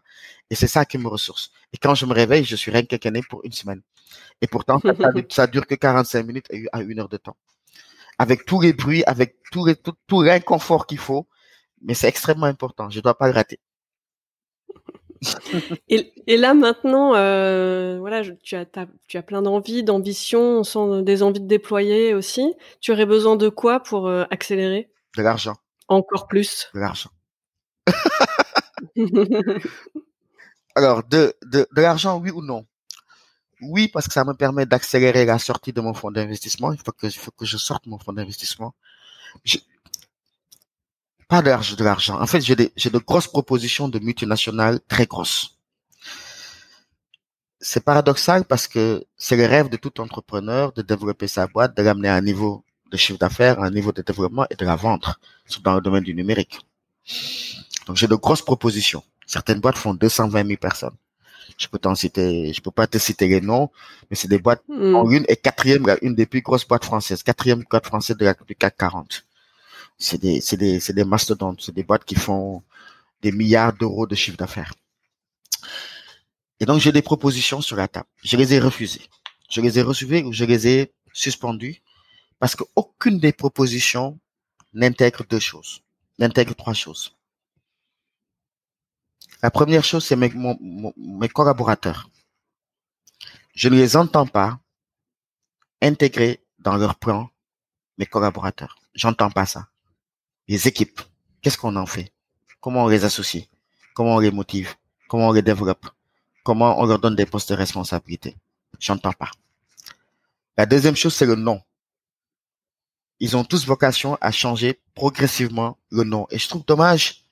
Et 0.52 0.56
c'est 0.56 0.68
ça 0.68 0.86
qui 0.86 1.00
me 1.00 1.08
ressource. 1.08 1.52
Et 1.74 1.78
quand 1.78 1.96
je 1.96 2.06
me 2.06 2.14
réveille, 2.14 2.44
je 2.44 2.56
suis 2.56 2.72
rien 2.72 2.84
qu'un 2.84 3.12
pour 3.28 3.42
une 3.44 3.52
semaine. 3.52 3.82
Et 4.42 4.48
pourtant, 4.48 4.80
ça, 4.80 4.94
ça, 5.30 5.48
dure 5.48 5.66
que 5.66 5.74
45 5.74 6.24
minutes 6.24 6.48
à 6.72 6.82
une 6.82 7.00
heure 7.00 7.10
de 7.10 7.18
temps. 7.18 7.36
Avec 8.20 8.46
tous 8.46 8.62
les 8.62 8.74
bruits, 8.74 9.04
avec 9.06 9.38
tout, 9.52 9.66
les, 9.66 9.76
tout, 9.76 9.94
tout 10.06 10.22
l'inconfort 10.22 10.86
qu'il 10.86 11.00
faut. 11.00 11.28
Mais 11.82 11.96
c'est 11.96 12.08
extrêmement 12.08 12.46
important. 12.46 12.92
Je 12.92 13.00
dois 13.00 13.18
pas 13.18 13.28
le 13.28 13.34
rater. 13.34 13.60
et, 15.90 16.14
et, 16.28 16.38
là 16.38 16.54
maintenant, 16.54 17.16
euh, 17.16 17.98
voilà, 18.00 18.22
tu 18.44 18.56
as, 18.56 18.66
tu 19.08 19.18
as 19.18 19.24
plein 19.24 19.42
d'envies, 19.42 19.84
d'ambitions, 19.84 20.60
on 20.60 20.64
sent 20.64 21.02
des 21.02 21.24
envies 21.24 21.40
de 21.40 21.48
déployer 21.48 22.14
aussi. 22.14 22.54
Tu 22.82 22.92
aurais 22.92 23.08
besoin 23.08 23.36
de 23.36 23.50
quoi 23.50 23.80
pour 23.80 24.08
euh, 24.08 24.26
accélérer? 24.30 24.92
De 25.18 25.24
l'argent. 25.24 25.56
Encore 25.88 26.28
plus. 26.28 26.70
De 26.74 26.80
l'argent. 26.80 27.10
Alors, 30.76 31.04
de, 31.04 31.34
de, 31.46 31.68
de 31.72 31.82
l'argent, 31.82 32.18
oui 32.20 32.32
ou 32.32 32.42
non? 32.42 32.66
Oui, 33.62 33.88
parce 33.88 34.08
que 34.08 34.14
ça 34.14 34.24
me 34.24 34.34
permet 34.34 34.66
d'accélérer 34.66 35.26
la 35.26 35.40
sortie 35.40 35.74
de 35.74 35.82
mon 35.82 35.94
fonds 35.94 36.12
d'investissement. 36.12 36.72
Il 36.74 36.80
faut 36.80 36.92
que, 36.92 37.08
il 37.08 37.14
faut 37.14 37.32
que 37.32 37.46
je 37.46 37.58
sorte 37.58 37.88
mon 37.88 37.98
fonds 37.98 38.14
d'investissement. 38.14 38.76
Pas 41.28 41.42
de 41.42 41.84
l'argent. 41.84 42.22
En 42.22 42.28
fait, 42.28 42.42
j'ai 42.42 42.72
j'ai 42.76 42.90
de 42.90 42.98
grosses 43.00 43.28
propositions 43.28 43.90
de 43.90 44.00
multinationales 44.00 44.80
très 44.88 45.06
grosses 45.08 45.58
c'est 47.60 47.84
paradoxal 47.84 48.46
parce 48.46 48.68
que 48.68 49.04
c'est 49.18 49.36
le 49.36 49.46
rêve 49.46 49.70
de 49.70 49.78
tout 49.78 50.00
entrepreneur 50.00 50.72
de 50.74 50.82
développer 50.82 51.28
sa 51.28 51.48
boîte, 51.48 51.76
de 51.76 51.82
l'amener 51.82 52.10
à 52.10 52.16
un 52.16 52.22
niveau 52.22 52.64
de 52.92 52.98
chiffre 52.98 53.20
d'affaires, 53.20 53.62
un 53.62 53.72
niveau 53.72 53.92
de 53.92 54.02
développement 54.02 54.46
et 54.50 54.56
de 54.56 54.66
la 54.66 54.76
vendre 54.76 55.20
dans 55.64 55.76
le 55.76 55.82
domaine 55.82 56.04
du 56.04 56.14
numérique. 56.14 56.60
Donc 57.86 57.96
j'ai 57.96 58.08
de 58.08 58.16
grosses 58.16 58.42
propositions. 58.42 59.04
Certaines 59.26 59.60
boîtes 59.60 59.78
font 59.78 59.94
220 59.94 60.46
000 60.46 60.58
personnes. 60.58 60.96
Je 61.58 61.68
peux 61.68 61.80
t'en 61.80 61.96
citer, 61.96 62.54
je 62.54 62.62
peux 62.62 62.72
pas 62.72 62.88
te 62.88 62.98
citer 62.98 63.28
les 63.28 63.42
noms, 63.42 63.70
mais 64.10 64.16
c'est 64.16 64.28
des 64.28 64.38
boîtes 64.40 64.64
hmm. 64.68 64.96
en 64.96 65.10
une 65.10 65.26
et 65.28 65.38
quatrième, 65.38 65.86
une 66.02 66.14
des 66.14 66.26
plus 66.26 66.42
grosses 66.42 66.68
boîtes 66.68 66.86
françaises, 66.86 67.24
quatrième 67.24 67.64
boîte 67.70 67.86
française 67.86 68.18
de 68.18 68.26
la 68.26 68.36
du 68.48 68.56
CAC 68.56 68.78
40. 68.78 69.26
C'est 69.98 70.22
des, 70.22 70.42
c'est 70.42 70.58
des, 70.58 70.80
c'est 70.80 70.94
des 70.94 71.06
mastodontes, 71.06 71.62
c'est 71.62 71.74
des 71.74 71.84
boîtes 71.84 72.06
qui 72.06 72.16
font 72.16 72.62
des 73.22 73.32
milliards 73.32 73.74
d'euros 73.74 74.06
de 74.06 74.16
chiffre 74.16 74.38
d'affaires. 74.38 74.74
Et 76.60 76.66
donc, 76.66 76.80
j'ai 76.80 76.92
des 76.92 77.02
propositions 77.02 77.62
sur 77.62 77.76
la 77.76 77.88
table. 77.88 78.08
Je 78.24 78.38
les 78.38 78.54
ai 78.54 78.60
refusées. 78.60 79.08
Je 79.50 79.62
les 79.62 79.80
ai 79.80 79.82
refusées 79.82 80.24
ou 80.24 80.34
je 80.34 80.46
les 80.46 80.68
ai 80.68 80.92
suspendues 81.14 81.82
parce 82.40 82.56
qu'aucune 82.56 83.20
des 83.20 83.34
propositions 83.34 84.20
n'intègre 84.74 85.26
deux 85.26 85.40
choses, 85.40 85.82
n'intègre 86.20 86.56
trois 86.56 86.74
choses. 86.74 87.16
La 89.42 89.52
première 89.52 89.84
chose, 89.84 90.06
c'est 90.06 90.16
mes, 90.16 90.32
mes 90.98 91.30
collaborateurs. 91.30 92.10
Je 93.54 93.70
ne 93.70 93.76
les 93.76 93.96
entends 93.96 94.28
pas 94.28 94.60
intégrer 95.82 96.44
dans 96.60 96.78
leur 96.78 96.96
plan 96.96 97.30
mes 97.98 98.06
collaborateurs. 98.06 98.78
J'entends 98.94 99.30
pas 99.30 99.46
ça. 99.46 99.68
Les 100.48 100.68
équipes, 100.68 101.02
qu'est-ce 101.42 101.58
qu'on 101.58 101.76
en 101.76 101.86
fait? 101.86 102.12
Comment 102.60 102.86
on 102.86 102.88
les 102.88 103.04
associe? 103.06 103.46
Comment 103.94 104.16
on 104.16 104.20
les 104.20 104.32
motive? 104.32 104.76
Comment 105.08 105.30
on 105.30 105.32
les 105.32 105.42
développe? 105.42 105.88
Comment 106.44 106.80
on 106.80 106.86
leur 106.86 107.00
donne 107.00 107.16
des 107.16 107.26
postes 107.26 107.50
de 107.50 107.56
responsabilité? 107.56 108.38
J'entends 108.80 109.14
pas. 109.14 109.32
La 110.58 110.66
deuxième 110.66 110.96
chose, 110.96 111.16
c'est 111.16 111.26
le 111.26 111.36
nom. 111.36 111.62
Ils 113.20 113.36
ont 113.36 113.44
tous 113.44 113.66
vocation 113.66 114.18
à 114.22 114.32
changer 114.32 114.80
progressivement 114.94 115.78
le 115.90 116.04
nom. 116.04 116.28
Et 116.30 116.38
je 116.38 116.48
trouve 116.48 116.66
dommage 116.66 117.26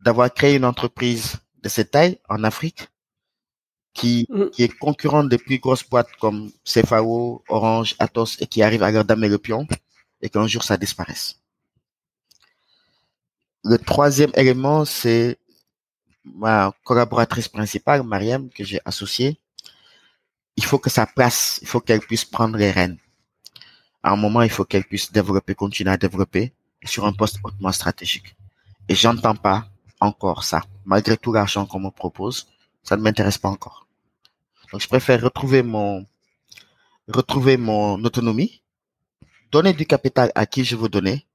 d'avoir 0.00 0.32
créé 0.32 0.56
une 0.56 0.64
entreprise 0.64 1.36
de 1.62 1.68
cette 1.68 1.92
taille 1.92 2.18
en 2.28 2.44
Afrique 2.44 2.88
qui, 3.94 4.26
mm. 4.28 4.50
qui 4.50 4.62
est 4.62 4.78
concurrente 4.78 5.28
des 5.28 5.38
plus 5.38 5.58
grosses 5.58 5.88
boîtes 5.88 6.10
comme 6.20 6.50
CFAO, 6.64 7.42
Orange, 7.48 7.96
Atos 7.98 8.36
et 8.40 8.46
qui 8.46 8.62
arrive 8.62 8.82
à 8.82 8.90
leur 8.90 9.04
damer 9.04 9.28
le 9.28 9.38
pion 9.38 9.66
et 10.20 10.28
qu'un 10.28 10.46
jour 10.46 10.64
ça 10.64 10.76
disparaisse. 10.76 11.40
Le 13.64 13.78
troisième 13.78 14.30
élément, 14.34 14.84
c'est 14.84 15.38
ma 16.24 16.72
collaboratrice 16.84 17.48
principale, 17.48 18.02
Mariam, 18.02 18.48
que 18.50 18.64
j'ai 18.64 18.80
associée, 18.84 19.40
il 20.56 20.64
faut 20.64 20.78
que 20.78 20.90
ça 20.90 21.06
place, 21.06 21.58
il 21.62 21.68
faut 21.68 21.80
qu'elle 21.80 22.00
puisse 22.00 22.24
prendre 22.24 22.56
les 22.56 22.70
rênes. 22.70 22.98
À 24.02 24.12
un 24.12 24.16
moment, 24.16 24.42
il 24.42 24.50
faut 24.50 24.64
qu'elle 24.64 24.84
puisse 24.84 25.10
développer, 25.12 25.54
continuer 25.54 25.90
à 25.90 25.96
développer 25.96 26.52
sur 26.84 27.04
un 27.04 27.12
poste 27.12 27.38
hautement 27.42 27.72
stratégique. 27.72 28.36
Et 28.88 28.94
j'entends 28.94 29.34
pas 29.34 29.66
encore 30.00 30.44
ça. 30.44 30.62
Malgré 30.84 31.16
tout 31.16 31.32
l'argent 31.32 31.66
qu'on 31.66 31.80
me 31.80 31.90
propose, 31.90 32.48
ça 32.82 32.96
ne 32.96 33.02
m'intéresse 33.02 33.38
pas 33.38 33.48
encore. 33.48 33.86
Donc, 34.72 34.80
je 34.80 34.88
préfère 34.88 35.20
retrouver 35.22 35.62
mon, 35.62 36.06
retrouver 37.08 37.56
mon 37.56 38.02
autonomie, 38.04 38.62
donner 39.50 39.72
du 39.72 39.86
capital 39.86 40.30
à 40.34 40.46
qui 40.46 40.64
je 40.64 40.76
veux 40.76 40.88
donner, 40.88 41.26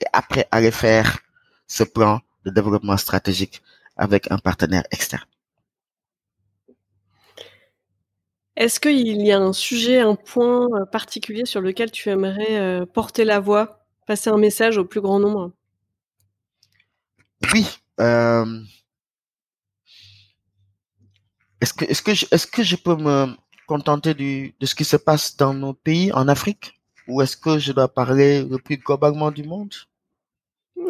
et 0.00 0.06
après 0.12 0.46
aller 0.50 0.70
faire 0.70 1.18
ce 1.66 1.84
plan 1.84 2.20
de 2.44 2.50
développement 2.50 2.96
stratégique 2.96 3.62
avec 3.96 4.30
un 4.30 4.38
partenaire 4.38 4.84
externe. 4.90 5.24
Est-ce 8.56 8.78
qu'il 8.78 9.20
y 9.22 9.32
a 9.32 9.38
un 9.38 9.52
sujet, 9.52 9.98
un 9.98 10.14
point 10.14 10.68
euh, 10.74 10.86
particulier 10.86 11.44
sur 11.44 11.60
lequel 11.60 11.90
tu 11.90 12.08
aimerais 12.08 12.56
euh, 12.60 12.86
porter 12.86 13.24
la 13.24 13.40
voix, 13.40 13.84
passer 14.06 14.30
un 14.30 14.38
message 14.38 14.78
au 14.78 14.84
plus 14.84 15.00
grand 15.00 15.18
nombre? 15.18 15.52
Oui. 17.52 17.66
Euh, 18.00 18.60
est-ce 21.60 21.74
que, 21.74 21.84
est-ce 21.84 22.02
que, 22.02 22.14
je, 22.14 22.26
est-ce 22.30 22.46
que 22.46 22.62
je 22.62 22.76
peux 22.76 22.96
me 22.96 23.34
contenter 23.66 24.14
du, 24.14 24.54
de 24.60 24.66
ce 24.66 24.74
qui 24.74 24.84
se 24.84 24.96
passe 24.96 25.36
dans 25.36 25.54
nos 25.54 25.74
pays 25.74 26.12
en 26.12 26.28
Afrique, 26.28 26.80
ou 27.08 27.22
est-ce 27.22 27.36
que 27.36 27.58
je 27.58 27.72
dois 27.72 27.88
parler 27.88 28.44
le 28.44 28.58
plus 28.58 28.76
globalement 28.76 29.30
du 29.30 29.42
monde? 29.42 29.74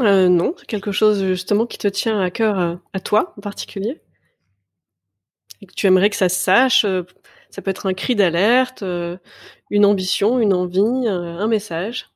Euh, 0.00 0.28
non, 0.28 0.54
c'est 0.58 0.66
quelque 0.66 0.92
chose 0.92 1.24
justement 1.24 1.66
qui 1.66 1.78
te 1.78 1.88
tient 1.88 2.20
à 2.20 2.30
cœur 2.30 2.80
à, 2.92 3.00
toi 3.00 3.32
en 3.36 3.40
particulier 3.40 4.00
et 5.60 5.66
que 5.66 5.74
tu 5.74 5.86
aimerais 5.86 6.10
que 6.10 6.16
ça 6.16 6.28
se 6.28 6.40
sache. 6.40 6.84
Euh, 7.54 7.56
ça 7.56 7.62
peut 7.62 7.70
être 7.70 7.86
un 7.86 7.94
cri 7.94 8.16
d'alerte, 8.16 8.82
une 9.70 9.84
ambition, 9.84 10.38
une 10.38 10.52
envie, 10.52 11.08
un 11.08 11.46
message. 11.46 12.10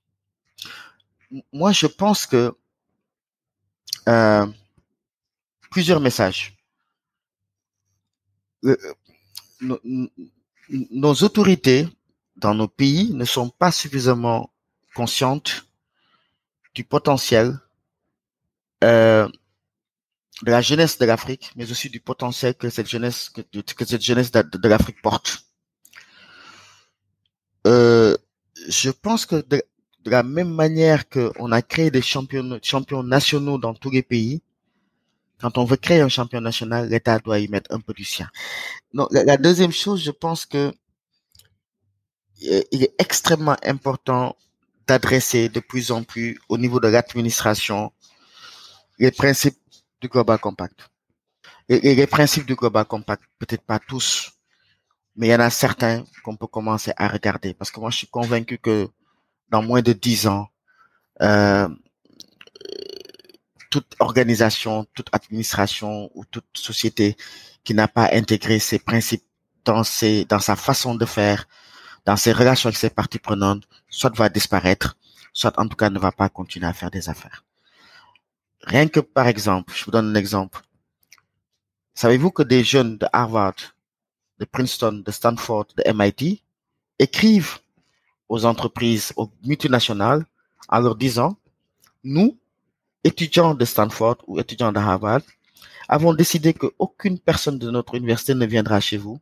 Moi, 1.53 1.73
je 1.73 1.87
pense 1.87 2.27
que 2.27 2.55
plusieurs 5.71 6.01
messages. 6.01 6.57
nos 9.61 11.15
autorités 11.15 11.89
dans 12.37 12.55
nos 12.55 12.69
pays 12.69 13.13
ne 13.15 13.25
sont 13.25 13.51
pas 13.51 13.73
suffisamment 13.73 14.51
conscientes 14.95 15.67
du 16.75 16.85
potentiel 16.85 17.59
euh, 18.85 19.29
de 20.43 20.51
la 20.51 20.61
jeunesse 20.61 20.99
de 20.99 21.05
l'Afrique, 21.05 21.51
mais 21.57 21.71
aussi 21.71 21.91
du 21.91 22.01
potentiel 22.01 22.55
que 22.55 22.71
cette 22.71 22.89
jeunesse 22.89 23.31
que, 23.31 23.85
cette 23.85 24.03
jeunesse 24.03 24.31
de, 24.31 24.69
l'Afrique 24.69 25.03
porte. 25.03 25.45
Euh, 27.67 28.17
je 28.69 28.91
pense 28.91 29.27
que 29.27 29.37
de, 29.37 29.63
la 30.05 30.23
même 30.23 30.51
manière 30.51 31.09
qu'on 31.09 31.53
a 31.53 31.61
créé 31.61 31.91
des 31.91 32.03
champions, 32.03 32.59
champions 32.63 33.03
nationaux 33.03 33.59
dans 33.59 33.75
tous 33.75 33.91
les 33.91 34.03
pays, 34.03 34.43
quand 35.41 35.59
on 35.59 35.65
veut 35.65 35.77
créer 35.77 36.01
un 36.01 36.09
champion 36.09 36.41
national, 36.41 36.89
l'État 36.89 37.19
doit 37.19 37.41
y 37.41 37.49
mettre 37.49 37.73
un 37.73 37.81
peu 37.81 37.93
du 37.93 38.05
sien. 38.05 38.29
Donc, 38.95 39.09
la, 39.13 39.25
la 39.25 39.37
deuxième 39.37 39.73
chose, 39.73 40.03
je 40.03 40.11
pense 40.11 40.47
que 40.47 40.73
euh, 42.45 42.63
il 42.73 42.85
est 42.85 42.95
extrêmement 42.99 43.57
important 43.63 44.37
d'adresser 44.87 45.49
de 45.49 45.61
plus 45.61 45.91
en 45.91 46.03
plus 46.05 46.41
au 46.49 46.57
niveau 46.57 46.81
de 46.81 46.89
l'administration 46.89 47.93
les 48.99 49.11
principes 49.11 49.59
du 50.01 50.09
Global 50.09 50.39
Compact. 50.39 50.89
Et, 51.69 51.95
les 51.95 52.07
principes 52.07 52.47
du 52.47 52.55
Global 52.55 52.85
Compact, 52.85 53.23
peut-être 53.39 53.63
pas 53.63 53.79
tous, 53.79 54.33
mais 55.17 55.29
il 55.29 55.31
y 55.31 55.35
en 55.35 55.41
a 55.41 55.51
certains 55.51 56.05
qu'on 56.25 56.37
peut 56.37 56.47
commencer 56.47 56.93
à 56.97 57.09
regarder. 57.09 57.55
Parce 57.55 57.71
que 57.71 57.81
moi, 57.81 57.91
je 57.91 57.99
suis 57.99 58.07
convaincu 58.07 58.59
que 58.59 58.89
dans 59.49 59.63
moins 59.63 59.83
de 59.83 59.93
dix 59.93 60.27
ans, 60.27 60.49
euh, 61.23 61.69
toute 63.71 63.97
organisation, 63.99 64.87
toute 64.95 65.09
administration 65.13 66.11
ou 66.15 66.25
toute 66.25 66.47
société 66.55 67.17
qui 67.65 67.75
n'a 67.75 67.89
pas 67.89 68.09
intégré 68.13 68.59
ces 68.59 68.79
principes 68.79 69.25
dans 69.65 69.85
ses, 69.85 70.25
dans 70.25 70.39
sa 70.39 70.57
façon 70.57 70.95
de 70.95 71.05
faire, 71.05 71.47
dans 72.07 72.17
ses 72.17 72.33
relations 72.33 72.69
avec 72.69 72.79
ses 72.79 72.91
parties 72.91 73.19
prenantes, 73.19 73.65
soit 73.91 74.15
va 74.17 74.29
disparaître, 74.29 74.97
soit 75.33 75.59
en 75.59 75.69
tout 75.69 75.77
cas 75.77 75.91
ne 75.91 75.99
va 75.99 76.13
pas 76.13 76.29
continuer 76.29 76.67
à 76.67 76.73
faire 76.73 76.91
des 76.91 77.09
affaires. 77.11 77.45
Rien 78.69 78.87
que 78.87 79.01
par 79.01 79.27
exemple, 79.29 79.73
je 79.75 79.83
vous 79.87 79.91
donne 79.91 80.11
un 80.11 80.15
exemple. 80.15 80.61
Savez-vous 81.95 82.31
que 82.31 82.43
des 82.43 82.63
jeunes 82.63 82.99
de 82.99 83.07
Harvard, 83.15 83.55
de 84.39 84.45
Princeton, 84.45 85.03
de 85.07 85.11
Stanford, 85.11 85.69
de 85.79 85.91
MIT 85.91 86.43
écrivent 86.99 87.59
aux 88.29 88.45
entreprises, 88.45 89.15
aux 89.17 89.31
multinationales 89.43 90.27
en 90.69 90.81
leur 90.81 90.97
disant, 90.97 91.39
nous, 92.05 92.37
étudiants 93.05 93.55
de 93.55 93.65
Stanford 93.65 94.19
ou 94.27 94.39
étudiants 94.39 94.71
de 94.71 94.79
Harvard, 94.79 95.23
avons 95.89 96.13
décidé 96.13 96.53
qu'aucune 96.53 97.19
personne 97.19 97.59
de 97.59 97.71
notre 97.71 97.95
université 97.95 98.35
ne 98.35 98.45
viendra 98.45 98.81
chez 98.81 98.99
vous 98.99 99.19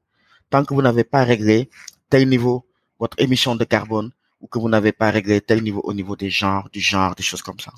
tant 0.51 0.65
que 0.65 0.75
vous 0.75 0.83
n'avez 0.83 1.05
pas 1.05 1.23
réglé 1.23 1.71
tel 2.11 2.29
niveau 2.29 2.67
votre 2.99 3.21
émission 3.21 3.55
de 3.55 3.65
carbone 3.65 4.11
ou 4.41 4.49
que 4.49 4.59
vous 4.59 4.69
n'avez 4.69 4.91
pas 4.91 5.13
réglé 5.13 5.41
tel 5.41 5.63
niveau 5.63 5.83
au 5.85 5.95
niveau 5.95 6.17
des 6.17 6.31
genres, 6.31 6.69
du 6.73 6.81
genre, 6.81 7.15
des 7.15 7.23
choses 7.23 7.43
comme 7.43 7.61
ça. 7.61 7.73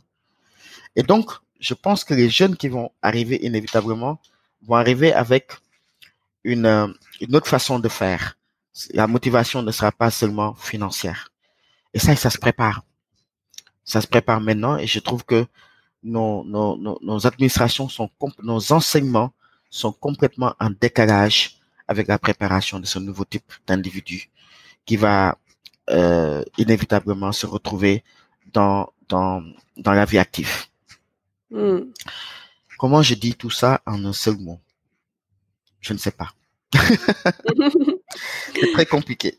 Et 0.97 1.03
donc, 1.03 1.31
je 1.61 1.75
pense 1.75 2.05
que 2.05 2.15
les 2.15 2.31
jeunes 2.31 2.57
qui 2.57 2.69
vont 2.69 2.91
arriver 3.03 3.45
inévitablement 3.45 4.21
vont 4.63 4.77
arriver 4.77 5.13
avec 5.13 5.53
une, 6.45 6.67
euh, 6.67 6.87
une 7.21 7.35
autre 7.37 7.49
façon 7.49 7.79
de 7.79 7.89
faire. 7.89 8.37
La 8.95 9.07
motivation 9.07 9.63
ne 9.63 9.73
sera 9.73 9.93
pas 9.93 10.11
seulement 10.11 10.55
financière. 10.55 11.33
Et 11.95 11.99
ça, 11.99 12.15
ça 12.17 12.31
se 12.31 12.39
prépare. 12.39 12.85
Ça 13.85 14.01
se 14.01 14.07
prépare 14.07 14.41
maintenant 14.41 14.77
et 14.77 14.87
je 14.87 15.01
trouve 15.01 15.25
que 15.25 15.47
nos, 16.03 17.27
administrations 17.27 17.89
sont, 17.89 18.11
nos 18.43 18.73
enseignements 18.73 19.33
sont 19.71 19.93
complètement 19.93 20.55
en 20.61 20.71
décalage 20.71 21.59
avec 21.89 22.07
la 22.07 22.19
préparation 22.19 22.79
de 22.79 22.87
ce 22.87 22.99
nouveau 22.99 23.25
type 23.25 23.53
d'individu 23.67 24.31
qui 24.85 24.97
va 24.97 25.39
euh, 25.91 26.45
inévitablement 26.57 27.33
se 27.33 27.47
retrouver 27.47 28.05
dans 28.53 28.93
la 29.85 30.05
vie 30.05 30.19
active. 30.19 30.69
Hmm. 31.51 31.91
Comment 32.79 33.03
je 33.03 33.15
dis 33.15 33.35
tout 33.35 33.51
ça 33.51 33.81
en 33.87 34.05
un 34.05 34.13
seul 34.13 34.37
mot? 34.37 34.61
Je 35.81 35.93
ne 35.93 35.99
sais 35.99 36.11
pas. 36.11 36.31
C'est 38.55 38.73
très 38.73 38.87
compliqué. 38.87 39.39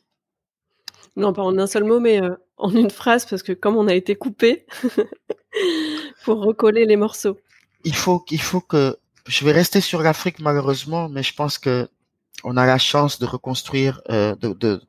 Non, 1.16 1.34
pas 1.34 1.44
en 1.44 1.58
un 1.58 1.68
seul 1.68 1.84
mot, 1.84 2.00
mais 2.00 2.22
euh, 2.22 2.36
en 2.58 2.74
une 2.74 2.90
phrase, 2.90 3.26
parce 3.26 3.44
que 3.44 3.54
comme 3.54 3.76
on 3.78 3.88
a 3.88 3.94
été 3.94 4.16
coupé, 4.16 4.66
pour 6.24 6.44
recoller 6.44 6.86
les 6.86 6.96
morceaux. 6.96 7.40
Il 7.84 7.96
faut, 7.96 8.24
il 8.30 8.42
faut 8.42 8.62
que 8.62 8.98
je 9.28 9.46
vais 9.46 9.52
rester 9.52 9.82
sur 9.82 10.02
l'Afrique 10.02 10.40
malheureusement, 10.40 11.10
mais 11.10 11.24
je 11.24 11.34
pense 11.34 11.58
que 11.58 11.88
on 12.44 12.58
a 12.58 12.66
la 12.66 12.78
chance 12.78 13.20
de 13.20 13.26
reconstruire, 13.26 14.02
euh, 14.10 14.36
de, 14.36 14.54
de, 14.54 14.82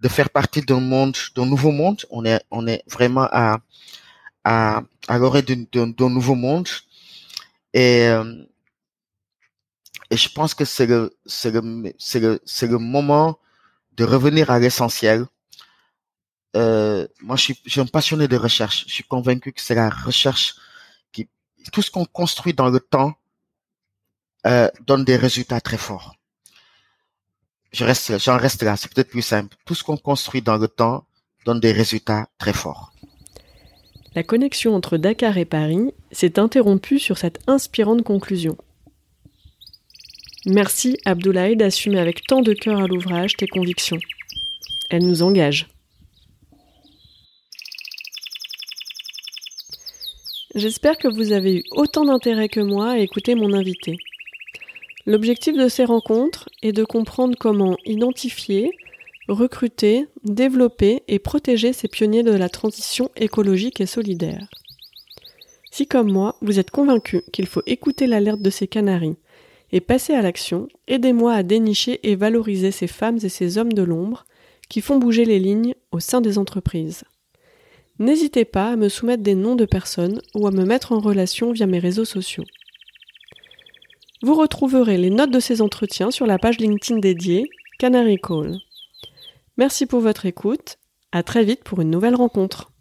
de 0.00 0.08
faire 0.08 0.30
partie 0.30 0.60
d'un 0.60 0.80
monde, 0.80 1.16
d'un 1.34 1.46
nouveau 1.46 1.70
monde. 1.70 2.02
On 2.10 2.24
est, 2.24 2.42
on 2.50 2.66
est 2.66 2.82
vraiment 2.90 3.26
à, 3.30 3.58
à, 4.44 4.82
à 5.08 5.18
l'orée 5.18 5.42
d'un 5.42 6.10
nouveau 6.10 6.34
monde. 6.34 6.68
Et, 7.72 8.06
euh, 8.08 8.44
et 10.10 10.16
je 10.16 10.28
pense 10.28 10.54
que 10.54 10.64
c'est 10.64 10.86
le, 10.86 11.16
c'est 11.26 11.50
le, 11.50 11.60
le, 11.60 12.40
le 12.62 12.78
moment 12.78 13.38
de 13.92 14.04
revenir 14.04 14.50
à 14.50 14.58
l'essentiel. 14.58 15.26
Euh, 16.56 17.08
moi, 17.20 17.36
je 17.36 17.42
suis, 17.42 17.60
je 17.64 17.70
suis 17.70 17.80
un 17.80 17.86
passionné 17.86 18.28
de 18.28 18.36
recherche. 18.36 18.84
Je 18.86 18.94
suis 18.94 19.04
convaincu 19.04 19.52
que 19.52 19.60
c'est 19.60 19.74
la 19.74 19.90
recherche 19.90 20.54
qui, 21.12 21.28
tout 21.72 21.82
ce 21.82 21.90
qu'on 21.90 22.04
construit 22.04 22.54
dans 22.54 22.70
le 22.70 22.80
temps, 22.80 23.14
euh, 24.46 24.68
donne 24.86 25.04
des 25.04 25.16
résultats 25.16 25.60
très 25.60 25.78
forts. 25.78 26.14
Je 27.72 27.84
reste, 27.84 28.18
j'en 28.18 28.36
reste 28.36 28.62
là. 28.62 28.76
C'est 28.76 28.92
peut-être 28.92 29.10
plus 29.10 29.22
simple. 29.22 29.56
Tout 29.64 29.74
ce 29.74 29.82
qu'on 29.82 29.96
construit 29.96 30.42
dans 30.42 30.58
le 30.58 30.68
temps 30.68 31.06
donne 31.44 31.58
des 31.58 31.72
résultats 31.72 32.28
très 32.38 32.52
forts. 32.52 32.93
La 34.14 34.22
connexion 34.22 34.74
entre 34.74 34.96
Dakar 34.96 35.38
et 35.38 35.44
Paris 35.44 35.92
s'est 36.12 36.38
interrompue 36.38 37.00
sur 37.00 37.18
cette 37.18 37.40
inspirante 37.48 38.02
conclusion. 38.02 38.56
Merci 40.46 40.98
Abdoulaye 41.04 41.56
d'assumer 41.56 41.98
avec 41.98 42.24
tant 42.26 42.40
de 42.40 42.52
cœur 42.52 42.80
à 42.80 42.86
l'ouvrage 42.86 43.34
tes 43.34 43.48
convictions. 43.48 43.98
Elles 44.90 45.04
nous 45.04 45.22
engagent. 45.22 45.68
J'espère 50.54 50.96
que 50.98 51.08
vous 51.08 51.32
avez 51.32 51.56
eu 51.56 51.64
autant 51.72 52.04
d'intérêt 52.04 52.48
que 52.48 52.60
moi 52.60 52.92
à 52.92 52.98
écouter 52.98 53.34
mon 53.34 53.52
invité. 53.52 53.96
L'objectif 55.06 55.56
de 55.56 55.68
ces 55.68 55.84
rencontres 55.84 56.48
est 56.62 56.72
de 56.72 56.84
comprendre 56.84 57.36
comment 57.36 57.76
identifier, 57.84 58.70
recruter, 59.28 60.06
développer 60.24 61.02
et 61.08 61.18
protéger 61.18 61.72
ces 61.72 61.88
pionniers 61.88 62.22
de 62.22 62.32
la 62.32 62.48
transition 62.48 63.10
écologique 63.16 63.80
et 63.80 63.86
solidaire. 63.86 64.48
Si 65.70 65.86
comme 65.86 66.12
moi, 66.12 66.36
vous 66.40 66.58
êtes 66.58 66.70
convaincu 66.70 67.22
qu'il 67.32 67.46
faut 67.46 67.62
écouter 67.66 68.06
l'alerte 68.06 68.40
de 68.40 68.50
ces 68.50 68.68
canaris 68.68 69.16
et 69.72 69.80
passer 69.80 70.14
à 70.14 70.22
l'action, 70.22 70.68
aidez-moi 70.86 71.32
à 71.32 71.42
dénicher 71.42 71.98
et 72.08 72.14
valoriser 72.14 72.70
ces 72.70 72.86
femmes 72.86 73.18
et 73.22 73.28
ces 73.28 73.58
hommes 73.58 73.72
de 73.72 73.82
l'ombre 73.82 74.24
qui 74.68 74.80
font 74.80 74.98
bouger 74.98 75.24
les 75.24 75.40
lignes 75.40 75.74
au 75.90 76.00
sein 76.00 76.20
des 76.20 76.38
entreprises. 76.38 77.04
N'hésitez 77.98 78.44
pas 78.44 78.70
à 78.70 78.76
me 78.76 78.88
soumettre 78.88 79.22
des 79.22 79.34
noms 79.34 79.56
de 79.56 79.64
personnes 79.64 80.20
ou 80.34 80.46
à 80.46 80.50
me 80.50 80.64
mettre 80.64 80.92
en 80.92 81.00
relation 81.00 81.52
via 81.52 81.66
mes 81.66 81.78
réseaux 81.78 82.04
sociaux. 82.04 82.44
Vous 84.22 84.34
retrouverez 84.34 84.96
les 84.96 85.10
notes 85.10 85.30
de 85.30 85.40
ces 85.40 85.60
entretiens 85.60 86.10
sur 86.10 86.26
la 86.26 86.38
page 86.38 86.58
LinkedIn 86.58 86.98
dédiée 86.98 87.50
Canary 87.78 88.18
Call. 88.18 88.60
Merci 89.56 89.86
pour 89.86 90.00
votre 90.00 90.26
écoute. 90.26 90.78
À 91.12 91.22
très 91.22 91.44
vite 91.44 91.62
pour 91.62 91.80
une 91.80 91.90
nouvelle 91.90 92.16
rencontre. 92.16 92.73